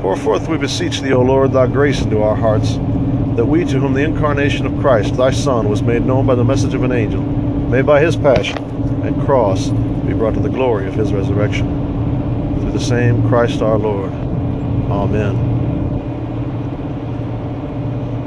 Pour 0.00 0.16
forth, 0.16 0.48
we 0.48 0.56
beseech 0.56 1.00
thee, 1.00 1.12
O 1.12 1.20
Lord, 1.20 1.52
thy 1.52 1.66
grace 1.66 2.00
into 2.02 2.22
our 2.22 2.36
hearts, 2.36 2.76
that 3.34 3.44
we 3.44 3.64
to 3.64 3.80
whom 3.80 3.94
the 3.94 4.04
incarnation 4.04 4.66
of 4.66 4.78
Christ, 4.80 5.16
thy 5.16 5.32
Son, 5.32 5.68
was 5.68 5.82
made 5.82 6.06
known 6.06 6.26
by 6.26 6.36
the 6.36 6.44
message 6.44 6.74
of 6.74 6.84
an 6.84 6.92
angel, 6.92 7.22
may 7.22 7.82
by 7.82 8.00
his 8.00 8.14
passion 8.14 8.58
and 9.02 9.20
cross 9.26 9.70
be 10.06 10.12
brought 10.12 10.34
to 10.34 10.40
the 10.40 10.48
glory 10.48 10.86
of 10.86 10.94
his 10.94 11.12
resurrection. 11.12 11.66
Through 12.60 12.72
the 12.72 12.78
same 12.78 13.28
Christ 13.28 13.62
our 13.62 13.78
Lord. 13.78 14.12
Amen. 14.92 15.34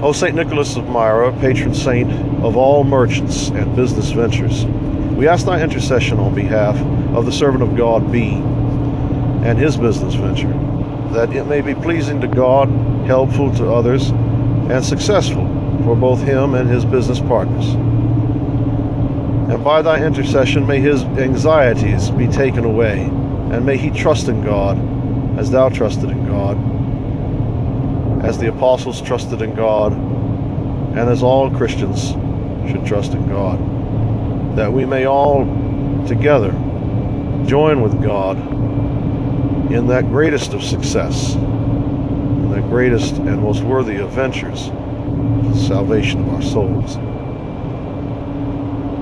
O 0.04 0.12
St. 0.12 0.36
Nicholas 0.36 0.76
of 0.76 0.90
Myra, 0.90 1.32
patron 1.40 1.74
saint 1.74 2.12
of 2.44 2.58
all 2.58 2.84
merchants 2.84 3.50
and 3.50 3.74
business 3.76 4.12
ventures, 4.12 4.66
we 5.18 5.28
ask 5.28 5.48
thy 5.48 5.60
intercession 5.64 6.20
on 6.20 6.36
behalf 6.36 6.80
of 7.16 7.26
the 7.26 7.32
servant 7.32 7.64
of 7.64 7.76
God 7.76 8.12
B 8.12 8.34
and 8.34 9.58
his 9.58 9.76
business 9.76 10.14
venture, 10.14 10.54
that 11.12 11.34
it 11.34 11.46
may 11.46 11.60
be 11.62 11.74
pleasing 11.74 12.22
to 12.22 12.28
God, 12.28 12.70
helpful 13.08 13.52
to 13.56 13.74
others, 13.74 14.12
and 14.12 14.86
successful 14.86 15.44
for 15.84 15.96
both 15.96 16.22
him 16.22 16.54
and 16.54 16.70
his 16.70 16.86
business 16.86 17.20
partners. 17.20 17.66
And 19.50 19.64
by 19.64 19.82
thy 19.82 20.06
intercession 20.06 20.68
may 20.68 20.80
his 20.80 21.02
anxieties 21.04 22.12
be 22.12 22.28
taken 22.28 22.64
away, 22.64 23.00
and 23.00 23.66
may 23.66 23.78
he 23.78 23.90
trust 23.90 24.28
in 24.28 24.44
God 24.44 24.78
as 25.40 25.50
thou 25.50 25.70
trusted 25.70 26.12
in 26.12 26.28
God, 26.28 26.58
as 28.24 28.38
the 28.38 28.50
apostles 28.50 29.02
trusted 29.02 29.42
in 29.42 29.56
God, 29.56 29.94
and 29.94 31.10
as 31.10 31.24
all 31.24 31.50
Christians 31.50 32.12
should 32.70 32.86
trust 32.86 33.14
in 33.14 33.28
God, 33.28 33.77
that 34.58 34.74
we 34.74 34.86
may 34.86 35.06
all 35.06 35.46
together 36.08 36.52
join 37.46 37.80
with 37.80 38.02
God 38.02 38.38
in 39.72 39.86
that 39.86 40.06
greatest 40.06 40.54
of 40.54 40.64
success, 40.64 41.36
in 41.36 42.50
that 42.50 42.64
greatest 42.64 43.18
and 43.18 43.40
most 43.40 43.62
worthy 43.62 43.98
of 43.98 44.10
ventures, 44.10 44.70
the 44.70 45.56
salvation 45.68 46.22
of 46.22 46.34
our 46.34 46.42
souls, 46.42 46.96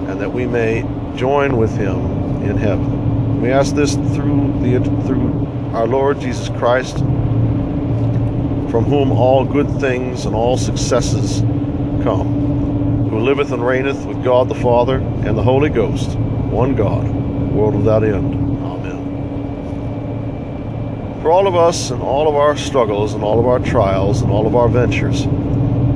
and 0.09 0.19
that 0.19 0.29
we 0.29 0.45
may 0.45 0.81
join 1.15 1.55
with 1.55 1.71
Him 1.77 2.43
in 2.43 2.57
heaven. 2.57 3.41
We 3.41 3.49
ask 3.49 3.73
this 3.73 3.93
through 3.95 4.59
the 4.59 4.83
through 5.07 5.47
our 5.73 5.87
Lord 5.87 6.19
Jesus 6.19 6.49
Christ, 6.49 6.97
from 6.97 8.83
whom 8.83 9.13
all 9.13 9.45
good 9.45 9.79
things 9.79 10.25
and 10.25 10.35
all 10.35 10.57
successes 10.57 11.39
come, 12.03 12.74
who 13.15 13.21
liveth 13.21 13.53
and 13.53 13.65
reigneth 13.65 14.05
with 14.05 14.21
God 14.25 14.49
the 14.49 14.55
Father 14.55 14.97
and 14.97 15.37
the 15.37 15.43
Holy 15.43 15.69
Ghost, 15.69 16.17
one 16.49 16.75
God, 16.75 17.07
world 17.53 17.73
without 17.73 18.03
end. 18.03 18.35
Amen. 18.61 18.99
For 21.21 21.31
all 21.31 21.47
of 21.47 21.55
us 21.55 21.91
and 21.91 22.01
all 22.01 22.27
of 22.27 22.35
our 22.35 22.57
struggles 22.57 23.13
and 23.13 23.23
all 23.23 23.39
of 23.39 23.47
our 23.47 23.59
trials 23.59 24.21
and 24.21 24.29
all 24.29 24.45
of 24.45 24.53
our 24.53 24.67
ventures, 24.67 25.19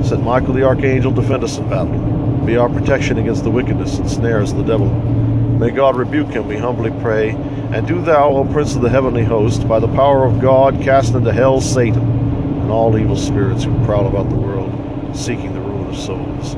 St. 0.08 0.24
Michael 0.24 0.54
the 0.54 0.62
Archangel 0.62 1.12
defend 1.12 1.44
us 1.44 1.58
in 1.58 1.68
battle. 1.68 1.98
Be 2.46 2.56
our 2.56 2.70
protection 2.70 3.18
against 3.18 3.44
the 3.44 3.50
wickedness 3.50 3.98
and 3.98 4.10
snares 4.10 4.52
of 4.52 4.56
the 4.56 4.64
devil. 4.64 4.88
May 4.88 5.72
God 5.72 5.96
rebuke 5.96 6.30
him, 6.30 6.48
we 6.48 6.56
humbly 6.56 6.90
pray. 7.02 7.32
And 7.32 7.86
do 7.86 8.00
thou, 8.00 8.30
O 8.30 8.46
Prince 8.46 8.76
of 8.76 8.80
the 8.80 8.88
heavenly 8.88 9.24
host, 9.24 9.68
by 9.68 9.78
the 9.78 9.88
power 9.88 10.24
of 10.24 10.40
God, 10.40 10.80
cast 10.80 11.12
into 11.12 11.34
hell 11.34 11.60
Satan 11.60 12.00
and 12.00 12.70
all 12.70 12.96
evil 12.96 13.14
spirits 13.14 13.64
who 13.64 13.84
prowl 13.84 14.06
about 14.06 14.30
the 14.30 14.36
world, 14.36 14.72
seeking 15.14 15.52
the 15.52 15.60
ruin 15.60 15.88
of 15.88 15.98
souls. 15.98 16.56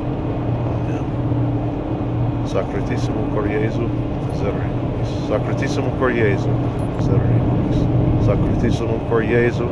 Amen. 2.54 2.82
Sacratissimum 2.82 3.32
cor 3.32 3.48
Jesu, 3.48 3.88
miserere 4.30 4.68
nobis. 4.68 5.08
Sacratissimum 5.28 5.98
cor 5.98 6.12
Jesu, 6.12 6.48
miserere 6.96 7.38
nobis. 7.46 7.78
Sacratissimum 8.26 9.08
cor 9.08 9.22
Jesu, 9.22 9.66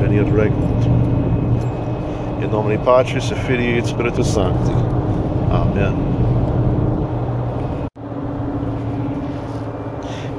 veniat 0.00 0.30
regnum 0.32 0.82
tuum. 0.82 2.42
In 2.42 2.50
nomine 2.50 2.78
Patris 2.84 3.32
et 3.32 3.38
Filii 3.46 3.78
et 3.78 3.86
Spiritus 3.86 4.32
Sancti. 4.32 4.72
Amen. 5.50 5.94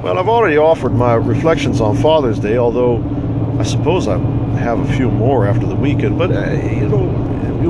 Well, 0.02 0.18
I've 0.18 0.28
already 0.28 0.56
offered 0.56 0.94
my 0.94 1.14
reflections 1.14 1.80
on 1.80 1.96
Father's 1.96 2.38
Day, 2.38 2.56
although 2.56 3.02
I 3.58 3.64
suppose 3.64 4.08
I 4.08 4.16
have 4.58 4.78
a 4.78 4.92
few 4.94 5.10
more 5.10 5.46
after 5.46 5.66
the 5.66 5.74
weekend. 5.74 6.16
But 6.16 6.30
uh, 6.30 6.52
you 6.52 6.88
know, 6.88 7.04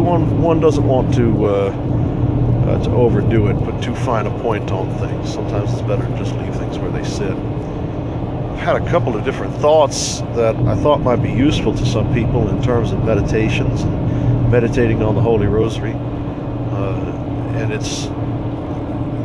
one 0.00 0.40
one 0.40 0.60
doesn't 0.60 0.86
want 0.86 1.14
to 1.14 1.46
uh, 1.46 1.70
uh, 2.68 2.82
to 2.84 2.90
overdo 2.90 3.46
it, 3.48 3.54
put 3.64 3.82
too 3.82 3.94
fine 3.94 4.26
a 4.26 4.42
point 4.42 4.70
on 4.70 4.90
things. 4.98 5.32
Sometimes 5.32 5.72
it's 5.72 5.82
better 5.82 6.06
to 6.06 6.18
just 6.18 6.34
leave 6.34 6.54
things 6.54 6.78
where 6.78 6.90
they 6.90 7.04
sit. 7.04 7.32
I've 7.32 8.58
had 8.58 8.76
a 8.76 8.90
couple 8.90 9.16
of 9.16 9.24
different 9.24 9.54
thoughts 9.56 10.20
that 10.36 10.54
I 10.56 10.76
thought 10.76 11.00
might 11.00 11.22
be 11.22 11.32
useful 11.32 11.74
to 11.74 11.86
some 11.86 12.12
people 12.12 12.48
in 12.48 12.62
terms 12.62 12.92
of 12.92 13.02
meditations 13.04 13.82
and 13.82 14.50
meditating 14.50 15.02
on 15.02 15.14
the 15.14 15.22
Holy 15.22 15.46
Rosary. 15.46 15.94
Uh, 15.94 17.54
and 17.56 17.72
it's, 17.72 18.04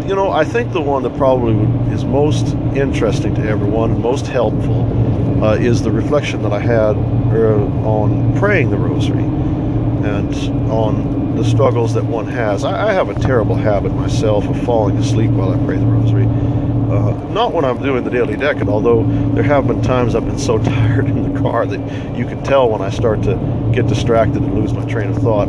you 0.07 0.15
know, 0.15 0.31
I 0.31 0.45
think 0.45 0.71
the 0.71 0.81
one 0.81 1.03
that 1.03 1.15
probably 1.17 1.55
is 1.93 2.05
most 2.05 2.55
interesting 2.75 3.35
to 3.35 3.41
everyone, 3.41 4.01
most 4.01 4.27
helpful, 4.27 5.43
uh, 5.43 5.55
is 5.55 5.81
the 5.81 5.91
reflection 5.91 6.41
that 6.43 6.53
I 6.53 6.59
had 6.59 6.95
uh, 6.95 7.88
on 7.88 8.38
praying 8.38 8.69
the 8.69 8.77
Rosary 8.77 9.23
and 9.23 10.33
on 10.71 11.23
the 11.35 11.43
struggles 11.43 11.93
that 11.93 12.05
one 12.05 12.27
has. 12.27 12.63
I, 12.63 12.89
I, 12.89 12.93
have 12.93 13.09
a 13.09 13.15
terrible 13.15 13.55
habit 13.55 13.93
myself 13.93 14.45
of 14.45 14.61
falling 14.63 14.97
asleep 14.97 15.31
while 15.31 15.51
I 15.51 15.65
pray 15.65 15.77
the 15.77 15.85
Rosary. 15.85 16.25
Uh, 16.25 17.13
not 17.31 17.53
when 17.53 17.65
I'm 17.65 17.81
doing 17.81 18.03
the 18.03 18.11
daily 18.11 18.37
decade, 18.37 18.67
although 18.67 19.03
there 19.33 19.43
have 19.43 19.67
been 19.67 19.81
times 19.81 20.15
I've 20.15 20.25
been 20.25 20.37
so 20.37 20.57
tired 20.63 21.05
in 21.05 21.33
the 21.33 21.39
car 21.39 21.65
that 21.65 22.15
you 22.15 22.25
can 22.25 22.43
tell 22.43 22.69
when 22.69 22.81
I 22.81 22.89
start 22.89 23.23
to 23.23 23.71
get 23.73 23.87
distracted 23.87 24.43
and 24.43 24.53
lose 24.53 24.73
my 24.73 24.85
train 24.85 25.09
of 25.09 25.17
thought. 25.17 25.47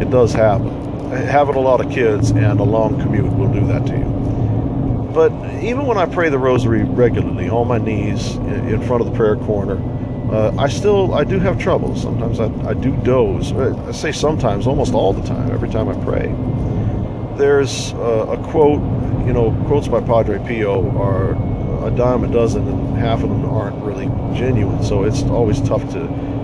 It 0.00 0.10
does 0.10 0.32
happen. 0.32 1.10
Having 1.10 1.54
a 1.54 1.60
lot 1.60 1.84
of 1.84 1.90
kids 1.90 2.30
and 2.30 2.60
a 2.60 2.64
long 2.64 3.00
commute 3.00 3.32
will 3.32 3.52
do 3.52 3.66
that 3.66 3.86
to 3.86 3.96
you. 3.96 4.18
But 5.14 5.32
even 5.62 5.86
when 5.86 5.96
I 5.96 6.04
pray 6.04 6.28
the 6.28 6.38
rosary 6.38 6.84
regularly 6.84 7.48
on 7.48 7.66
my 7.66 7.78
knees 7.78 8.36
in 8.36 8.82
front 8.82 9.02
of 9.02 9.10
the 9.10 9.16
prayer 9.16 9.36
corner, 9.36 9.76
uh, 10.30 10.54
I 10.58 10.68
still 10.68 11.14
I 11.14 11.24
do 11.24 11.38
have 11.38 11.58
trouble. 11.58 11.96
Sometimes 11.96 12.38
I, 12.38 12.46
I 12.68 12.74
do 12.74 12.94
doze. 12.98 13.52
I 13.52 13.92
say 13.92 14.12
sometimes, 14.12 14.66
almost 14.66 14.92
all 14.92 15.14
the 15.14 15.26
time, 15.26 15.50
every 15.50 15.70
time 15.70 15.88
I 15.88 15.94
pray. 16.04 16.34
There's 17.38 17.94
uh, 17.94 18.36
a 18.36 18.50
quote, 18.50 18.82
you 19.26 19.32
know, 19.32 19.52
quotes 19.66 19.88
by 19.88 20.00
Padre 20.00 20.38
Pio 20.38 20.90
are 20.98 21.32
a 21.86 21.90
dime 21.90 22.24
a 22.24 22.28
dozen, 22.28 22.68
and 22.68 22.98
half 22.98 23.22
of 23.22 23.30
them 23.30 23.46
aren't 23.46 23.82
really 23.82 24.06
genuine. 24.36 24.82
So 24.82 25.04
it's 25.04 25.22
always 25.22 25.62
tough 25.62 25.82
to 25.92 26.00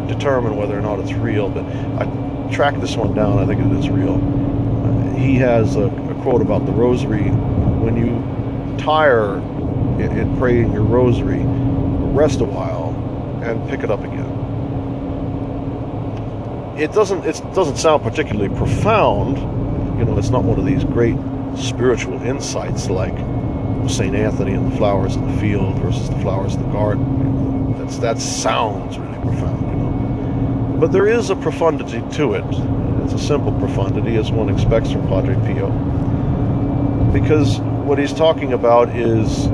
determine 0.09 0.57
whether 0.57 0.79
or 0.79 0.83
not 0.83 1.01
it's 1.01 1.13
real. 1.13 1.51
But 1.51 1.65
I 2.01 2.51
tracked 2.51 2.81
this 2.81 2.97
one 2.97 3.15
down. 3.15 3.39
I 3.39 3.47
think 3.47 3.61
it 3.61 3.79
is 3.79 3.91
real. 3.91 4.15
Uh, 4.15 5.17
he 5.17 5.35
has 5.37 5.77
a, 5.77 5.87
a, 5.89 6.15
quote 6.23 6.41
about 6.41 6.65
the 6.65 6.73
Rosary. 6.73 7.29
When 7.29 7.97
you 7.99 8.79
tire 8.79 9.37
in, 10.01 10.17
in 10.17 10.39
praying 10.39 10.73
your 10.73 10.85
Rosary, 10.85 11.43
rest 12.15 12.41
a 12.41 12.45
while 12.45 12.74
and 13.45 13.69
pick 13.69 13.83
it 13.83 13.91
up 13.91 14.01
again. 14.01 14.43
It 16.79 16.93
doesn't 16.93 17.25
it 17.25 17.41
doesn't 17.55 17.77
sound 17.77 18.03
particularly 18.03 18.55
profound. 18.57 19.39
You 19.99 20.05
know, 20.05 20.19
it's 20.19 20.31
not 20.31 20.45
one 20.45 20.59
of 20.59 20.65
these 20.65 20.85
great 20.85 21.17
spiritual 21.57 22.21
insights 22.23 22.91
like 22.91 23.17
St. 23.89 24.15
Anthony 24.15 24.53
and 24.53 24.73
the 24.73 24.77
flowers 24.77 25.15
in 25.15 25.31
the 25.31 25.41
field 25.41 25.79
versus 25.79 26.09
the 26.11 26.19
flowers 26.19 26.55
in 26.55 26.63
the 26.63 26.73
garden. 26.73 27.79
That's 27.79 27.99
that 27.99 28.19
sounds 28.19 28.99
really 28.99 29.21
profound, 29.21 29.63
you 29.69 29.77
know. 29.77 30.77
But 30.81 30.91
there 30.91 31.07
is 31.07 31.31
a 31.31 31.37
profundity 31.37 32.03
to 32.17 32.35
it. 32.35 32.45
It's 33.05 33.13
a 33.13 33.19
simple 33.19 33.53
profundity 33.59 34.17
as 34.17 34.33
one 34.33 34.49
expects 34.49 34.91
from 34.91 35.07
Padre 35.07 35.35
Pio. 35.47 35.71
Because 37.13 37.61
what 37.61 37.99
he's 37.99 38.13
talking 38.13 38.55
about 38.55 38.89
is 38.97 39.47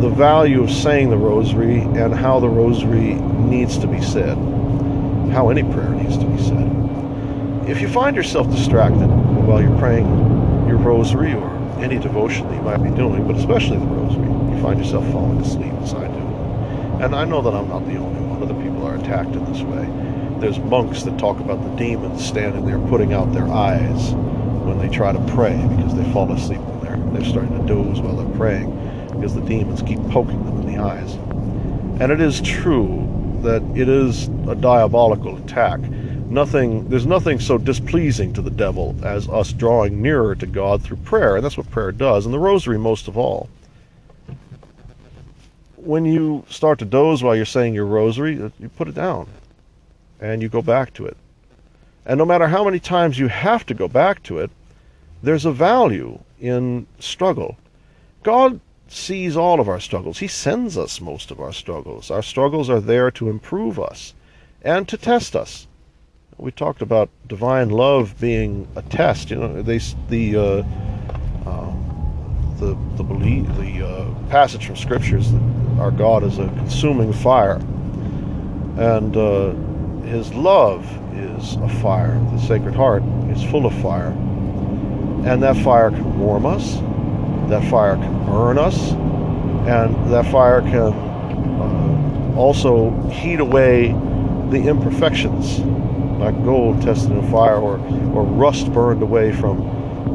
the 0.00 0.10
value 0.10 0.62
of 0.62 0.70
saying 0.70 1.08
the 1.08 1.16
rosary 1.16 1.78
and 1.78 2.14
how 2.14 2.38
the 2.38 2.48
rosary 2.48 3.14
needs 3.14 3.78
to 3.78 3.86
be 3.86 4.00
said, 4.02 4.36
how 5.32 5.48
any 5.48 5.62
prayer 5.62 5.88
needs 5.88 6.18
to 6.18 6.26
be 6.26 6.36
said. 6.42 6.70
If 7.66 7.80
you 7.80 7.88
find 7.88 8.14
yourself 8.14 8.50
distracted 8.50 9.06
while 9.06 9.62
you're 9.62 9.78
praying 9.78 10.06
your 10.68 10.76
rosary 10.76 11.32
or 11.32 11.50
any 11.78 11.98
devotion 11.98 12.46
that 12.48 12.56
you 12.56 12.60
might 12.60 12.82
be 12.82 12.90
doing, 12.90 13.26
but 13.26 13.36
especially 13.36 13.78
the 13.78 13.86
rosary, 13.86 14.26
you 14.26 14.62
find 14.62 14.78
yourself 14.78 15.10
falling 15.12 15.40
asleep 15.40 15.72
as 15.80 15.94
I 15.94 16.06
do. 16.08 17.02
And 17.02 17.14
I 17.14 17.24
know 17.24 17.40
that 17.40 17.54
I'm 17.54 17.68
not 17.68 17.86
the 17.86 17.96
only 17.96 18.20
one. 18.20 18.42
Other 18.42 18.62
people 18.62 18.86
are 18.86 18.96
attacked 18.96 19.34
in 19.34 19.50
this 19.50 19.62
way. 19.62 19.88
There's 20.40 20.58
monks 20.58 21.04
that 21.04 21.18
talk 21.18 21.40
about 21.40 21.62
the 21.62 21.74
demons 21.76 22.22
standing 22.22 22.66
there 22.66 22.78
putting 22.90 23.14
out 23.14 23.32
their 23.32 23.48
eyes 23.48 24.12
when 24.66 24.78
they 24.78 24.90
try 24.90 25.12
to 25.12 25.32
pray 25.32 25.56
because 25.74 25.96
they 25.96 26.04
fall 26.12 26.30
asleep 26.32 26.60
when 26.60 26.80
they're, 26.84 27.12
they're 27.12 27.30
starting 27.30 27.58
to 27.58 27.66
doze 27.66 28.02
while 28.02 28.16
they're 28.16 28.36
praying 28.36 28.75
because 29.16 29.34
the 29.34 29.40
demons 29.42 29.82
keep 29.82 30.00
poking 30.10 30.44
them 30.44 30.60
in 30.60 30.74
the 30.74 30.82
eyes. 30.82 31.14
And 32.00 32.12
it 32.12 32.20
is 32.20 32.40
true 32.40 33.06
that 33.42 33.62
it 33.76 33.88
is 33.88 34.28
a 34.48 34.54
diabolical 34.54 35.36
attack. 35.38 35.80
Nothing 35.80 36.88
there's 36.88 37.06
nothing 37.06 37.38
so 37.38 37.56
displeasing 37.56 38.32
to 38.34 38.42
the 38.42 38.50
devil 38.50 38.96
as 39.02 39.28
us 39.28 39.52
drawing 39.52 40.02
nearer 40.02 40.34
to 40.34 40.46
God 40.46 40.82
through 40.82 40.98
prayer, 40.98 41.36
and 41.36 41.44
that's 41.44 41.56
what 41.56 41.70
prayer 41.70 41.92
does, 41.92 42.24
and 42.24 42.34
the 42.34 42.38
rosary 42.38 42.78
most 42.78 43.08
of 43.08 43.16
all. 43.16 43.48
When 45.76 46.04
you 46.04 46.44
start 46.48 46.80
to 46.80 46.84
doze 46.84 47.22
while 47.22 47.36
you're 47.36 47.44
saying 47.44 47.74
your 47.74 47.86
rosary, 47.86 48.42
uh, 48.42 48.50
you 48.58 48.68
put 48.68 48.88
it 48.88 48.94
down 48.94 49.28
and 50.20 50.42
you 50.42 50.48
go 50.48 50.62
back 50.62 50.92
to 50.94 51.06
it. 51.06 51.16
And 52.04 52.18
no 52.18 52.24
matter 52.24 52.48
how 52.48 52.64
many 52.64 52.80
times 52.80 53.18
you 53.18 53.28
have 53.28 53.64
to 53.66 53.74
go 53.74 53.86
back 53.86 54.22
to 54.24 54.38
it, 54.38 54.50
there's 55.22 55.44
a 55.44 55.52
value 55.52 56.18
in 56.40 56.86
struggle. 56.98 57.56
God 58.22 58.60
sees 58.88 59.36
all 59.36 59.60
of 59.60 59.68
our 59.68 59.80
struggles. 59.80 60.18
He 60.18 60.28
sends 60.28 60.78
us 60.78 61.00
most 61.00 61.30
of 61.30 61.40
our 61.40 61.52
struggles. 61.52 62.10
Our 62.10 62.22
struggles 62.22 62.70
are 62.70 62.80
there 62.80 63.10
to 63.12 63.28
improve 63.28 63.78
us 63.78 64.14
and 64.62 64.88
to 64.88 64.96
test 64.96 65.34
us. 65.34 65.66
We 66.38 66.50
talked 66.50 66.82
about 66.82 67.08
divine 67.26 67.70
love 67.70 68.20
being 68.20 68.68
a 68.76 68.82
test. 68.82 69.30
You 69.30 69.36
know, 69.36 69.62
they 69.62 69.78
the 70.08 70.36
uh, 70.36 70.62
um, 71.48 72.54
the 72.58 72.76
the 72.96 73.02
belief 73.02 73.46
the 73.56 73.86
uh, 73.86 74.28
passage 74.28 74.66
from 74.66 74.76
scriptures 74.76 75.32
that 75.32 75.42
our 75.78 75.90
God 75.90 76.24
is 76.24 76.38
a 76.38 76.46
consuming 76.48 77.12
fire, 77.12 77.56
and 78.76 79.16
uh, 79.16 79.52
His 80.02 80.32
love 80.34 80.84
is 81.14 81.54
a 81.54 81.68
fire. 81.80 82.20
The 82.32 82.40
Sacred 82.40 82.74
Heart 82.74 83.02
is 83.30 83.42
full 83.44 83.64
of 83.64 83.72
fire, 83.80 84.12
and 85.24 85.42
that 85.42 85.56
fire 85.56 85.90
can 85.90 86.18
warm 86.18 86.44
us 86.44 86.76
that 87.48 87.64
fire 87.70 87.96
can 87.96 88.26
burn 88.26 88.58
us, 88.58 88.92
and 88.92 90.12
that 90.12 90.26
fire 90.26 90.60
can 90.62 90.92
uh, 90.92 92.34
also 92.36 92.90
heat 93.08 93.40
away 93.40 93.88
the 94.50 94.68
imperfections, 94.68 95.58
like 96.20 96.34
gold 96.44 96.82
tested 96.82 97.12
in 97.12 97.30
fire, 97.30 97.56
or, 97.56 97.78
or 98.14 98.24
rust 98.24 98.72
burned 98.72 99.02
away 99.02 99.32
from 99.32 99.62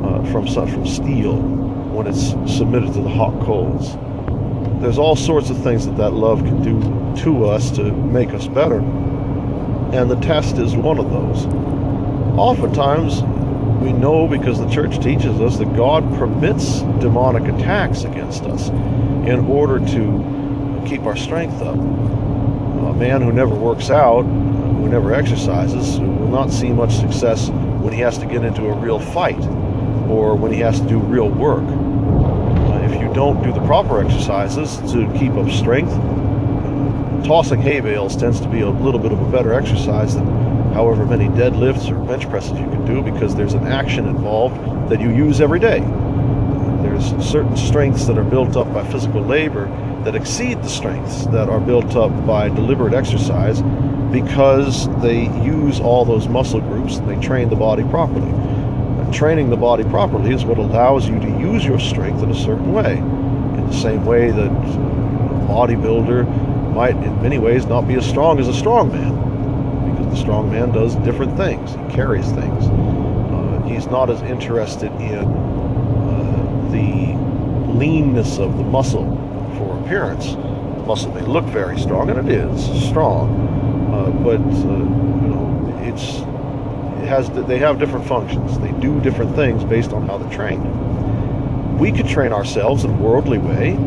uh, 0.05 0.31
from 0.31 0.47
from 0.47 0.85
steel 0.87 1.35
when 1.37 2.07
it's 2.07 2.29
submitted 2.53 2.93
to 2.93 3.01
the 3.01 3.09
hot 3.09 3.39
coals. 3.45 3.95
There's 4.81 4.97
all 4.97 5.15
sorts 5.15 5.49
of 5.49 5.61
things 5.61 5.85
that 5.85 5.97
that 5.97 6.13
love 6.13 6.39
can 6.39 6.61
do 6.63 6.79
to 7.23 7.45
us 7.45 7.71
to 7.71 7.91
make 7.91 8.33
us 8.33 8.47
better, 8.47 8.79
and 8.79 10.09
the 10.09 10.19
test 10.21 10.57
is 10.57 10.75
one 10.75 10.97
of 10.97 11.11
those. 11.11 11.45
Oftentimes, 12.37 13.21
we 13.81 13.91
know 13.91 14.27
because 14.27 14.59
the 14.59 14.69
church 14.69 15.01
teaches 15.01 15.41
us 15.41 15.57
that 15.57 15.75
God 15.75 16.03
permits 16.17 16.81
demonic 17.01 17.51
attacks 17.51 18.03
against 18.03 18.43
us 18.43 18.69
in 18.69 19.39
order 19.47 19.79
to 19.79 20.83
keep 20.87 21.01
our 21.03 21.17
strength 21.17 21.59
up. 21.61 21.75
A 21.75 22.93
man 22.93 23.23
who 23.23 23.31
never 23.31 23.55
works 23.55 23.89
out, 23.89 24.21
who 24.21 24.87
never 24.87 25.13
exercises, 25.13 25.99
will 25.99 26.27
not 26.27 26.51
see 26.51 26.69
much 26.69 26.91
success 26.91 27.49
when 27.49 27.91
he 27.91 27.99
has 28.01 28.19
to 28.19 28.27
get 28.27 28.43
into 28.43 28.65
a 28.67 28.73
real 28.75 28.99
fight 28.99 29.39
or 30.07 30.35
when 30.35 30.51
he 30.51 30.59
has 30.59 30.79
to 30.79 30.87
do 30.87 30.99
real 30.99 31.29
work. 31.29 31.63
Uh, 31.63 32.85
if 32.85 33.01
you 33.01 33.11
don't 33.15 33.41
do 33.41 33.51
the 33.51 33.65
proper 33.65 33.99
exercises 34.03 34.77
to 34.91 35.11
keep 35.17 35.31
up 35.33 35.49
strength, 35.49 35.91
tossing 37.25 37.61
hay 37.61 37.79
bales 37.79 38.15
tends 38.15 38.39
to 38.41 38.47
be 38.47 38.61
a 38.61 38.69
little 38.69 38.99
bit 38.99 39.11
of 39.11 39.19
a 39.19 39.31
better 39.31 39.53
exercise 39.53 40.13
than 40.13 40.50
however 40.73 41.05
many 41.05 41.27
deadlifts 41.27 41.91
or 41.91 42.03
bench 42.05 42.29
presses 42.29 42.51
you 42.51 42.65
can 42.65 42.85
do 42.85 43.01
because 43.01 43.35
there's 43.35 43.53
an 43.53 43.67
action 43.67 44.07
involved 44.07 44.55
that 44.89 45.01
you 45.01 45.09
use 45.09 45.41
every 45.41 45.59
day. 45.59 45.79
There's 46.81 47.05
certain 47.23 47.55
strengths 47.57 48.05
that 48.05 48.17
are 48.17 48.23
built 48.23 48.55
up 48.55 48.73
by 48.73 48.83
physical 48.89 49.21
labor 49.21 49.65
that 50.03 50.15
exceed 50.15 50.61
the 50.63 50.69
strengths 50.69 51.25
that 51.27 51.49
are 51.49 51.59
built 51.59 51.95
up 51.95 52.11
by 52.25 52.49
deliberate 52.49 52.93
exercise 52.93 53.61
because 54.11 54.87
they 55.01 55.23
use 55.43 55.79
all 55.79 56.05
those 56.05 56.27
muscle 56.27 56.61
groups 56.61 56.97
and 56.97 57.09
they 57.09 57.25
train 57.25 57.49
the 57.49 57.55
body 57.55 57.83
properly. 57.83 58.31
Training 59.13 59.49
the 59.49 59.57
body 59.57 59.83
properly 59.83 60.33
is 60.33 60.45
what 60.45 60.57
allows 60.57 61.07
you 61.07 61.19
to 61.19 61.27
use 61.27 61.65
your 61.65 61.79
strength 61.79 62.23
in 62.23 62.31
a 62.31 62.35
certain 62.35 62.71
way. 62.71 62.97
In 62.97 63.67
the 63.67 63.73
same 63.73 64.05
way 64.05 64.31
that 64.31 64.47
a 64.47 65.45
bodybuilder 65.47 66.73
might, 66.73 66.95
in 66.95 67.21
many 67.21 67.37
ways, 67.37 67.65
not 67.65 67.87
be 67.87 67.95
as 67.95 68.07
strong 68.07 68.39
as 68.39 68.47
a 68.47 68.53
strong 68.53 68.89
man 68.91 69.30
the 70.11 70.17
strong 70.17 70.51
man 70.51 70.71
does 70.71 70.95
different 70.97 71.35
things. 71.37 71.71
He 71.71 71.95
carries 71.95 72.29
things. 72.31 72.65
Uh, 72.65 73.63
he's 73.65 73.87
not 73.87 74.09
as 74.09 74.21
interested 74.23 74.91
in 75.01 75.25
uh, 75.25 76.69
the 76.71 77.15
leanness 77.71 78.37
of 78.37 78.57
the 78.57 78.63
muscle 78.63 79.05
for 79.57 79.79
appearance. 79.83 80.33
The 80.33 80.83
muscle 80.85 81.13
may 81.13 81.21
look 81.21 81.45
very 81.45 81.79
strong, 81.79 82.09
and 82.09 82.29
it 82.29 82.35
is 82.35 82.87
strong, 82.89 83.31
uh, 83.93 84.11
but 84.23 84.41
uh, 84.41 84.77
you 85.23 85.29
know 85.33 85.79
it's 85.81 86.19
it 87.01 87.07
has 87.07 87.29
they 87.47 87.57
have 87.57 87.79
different 87.79 88.05
functions. 88.05 88.59
They 88.59 88.73
do 88.73 88.99
different 88.99 89.35
things 89.35 89.63
based 89.63 89.93
on 89.93 90.05
how 90.07 90.17
they're 90.17 90.33
trained. 90.37 91.79
We 91.79 91.91
could 91.91 92.07
train 92.07 92.33
ourselves 92.33 92.83
in 92.83 92.91
a 92.91 92.97
worldly 92.97 93.37
way 93.37 93.77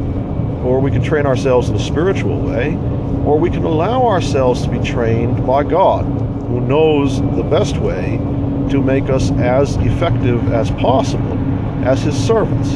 or 0.64 0.80
we 0.80 0.90
could 0.90 1.04
train 1.04 1.26
ourselves 1.26 1.68
in 1.68 1.76
a 1.76 1.78
spiritual 1.78 2.40
way, 2.40 2.70
or 3.24 3.38
we 3.38 3.50
can 3.50 3.64
allow 3.64 4.06
ourselves 4.06 4.62
to 4.62 4.70
be 4.70 4.78
trained 4.78 5.46
by 5.46 5.62
God, 5.64 6.04
who 6.04 6.60
knows 6.60 7.20
the 7.20 7.42
best 7.42 7.78
way 7.78 8.18
to 8.70 8.80
make 8.80 9.10
us 9.10 9.30
as 9.32 9.76
effective 9.76 10.52
as 10.52 10.70
possible 10.72 11.32
as 11.84 12.02
His 12.02 12.16
servants, 12.16 12.70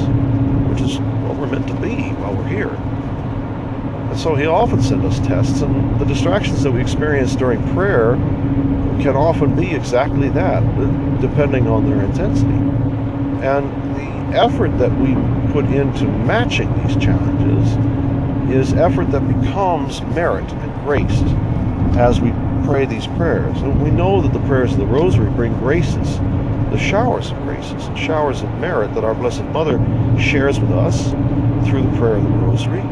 which 0.70 0.80
is 0.80 0.98
what 0.98 1.36
we're 1.36 1.46
meant 1.46 1.66
to 1.68 1.74
be 1.74 2.10
while 2.14 2.34
we're 2.34 2.48
here. 2.48 2.70
And 2.70 4.18
so 4.18 4.34
He 4.34 4.46
often 4.46 4.82
sends 4.82 5.04
us 5.04 5.26
tests, 5.26 5.62
and 5.62 6.00
the 6.00 6.04
distractions 6.04 6.62
that 6.62 6.72
we 6.72 6.80
experience 6.80 7.36
during 7.36 7.62
prayer 7.74 8.12
can 9.00 9.16
often 9.16 9.54
be 9.54 9.74
exactly 9.74 10.28
that, 10.30 10.62
depending 11.20 11.68
on 11.68 11.88
their 11.88 12.04
intensity. 12.04 12.50
And 13.44 13.70
the 13.94 14.36
effort 14.36 14.76
that 14.78 14.90
we 14.98 15.14
put 15.52 15.64
into 15.66 16.04
matching 16.04 16.72
these 16.82 16.96
challenges 16.96 17.76
is 18.50 18.72
effort 18.74 19.10
that 19.10 19.26
becomes 19.40 20.02
merit 20.02 20.50
and 20.50 20.84
grace 20.84 21.20
as 21.96 22.20
we 22.20 22.32
pray 22.64 22.84
these 22.86 23.06
prayers. 23.06 23.56
And 23.62 23.82
we 23.82 23.90
know 23.90 24.20
that 24.20 24.32
the 24.32 24.46
prayers 24.46 24.72
of 24.72 24.78
the 24.78 24.86
Rosary 24.86 25.30
bring 25.30 25.52
graces, 25.58 26.18
the 26.70 26.78
showers 26.78 27.30
of 27.30 27.38
graces, 27.42 27.86
and 27.86 27.98
showers 27.98 28.42
of 28.42 28.50
merit 28.58 28.94
that 28.94 29.04
our 29.04 29.14
Blessed 29.14 29.44
Mother 29.44 29.78
shares 30.18 30.60
with 30.60 30.70
us 30.72 31.10
through 31.68 31.82
the 31.82 31.96
prayer 31.98 32.16
of 32.16 32.24
the 32.24 32.30
Rosary. 32.30 32.82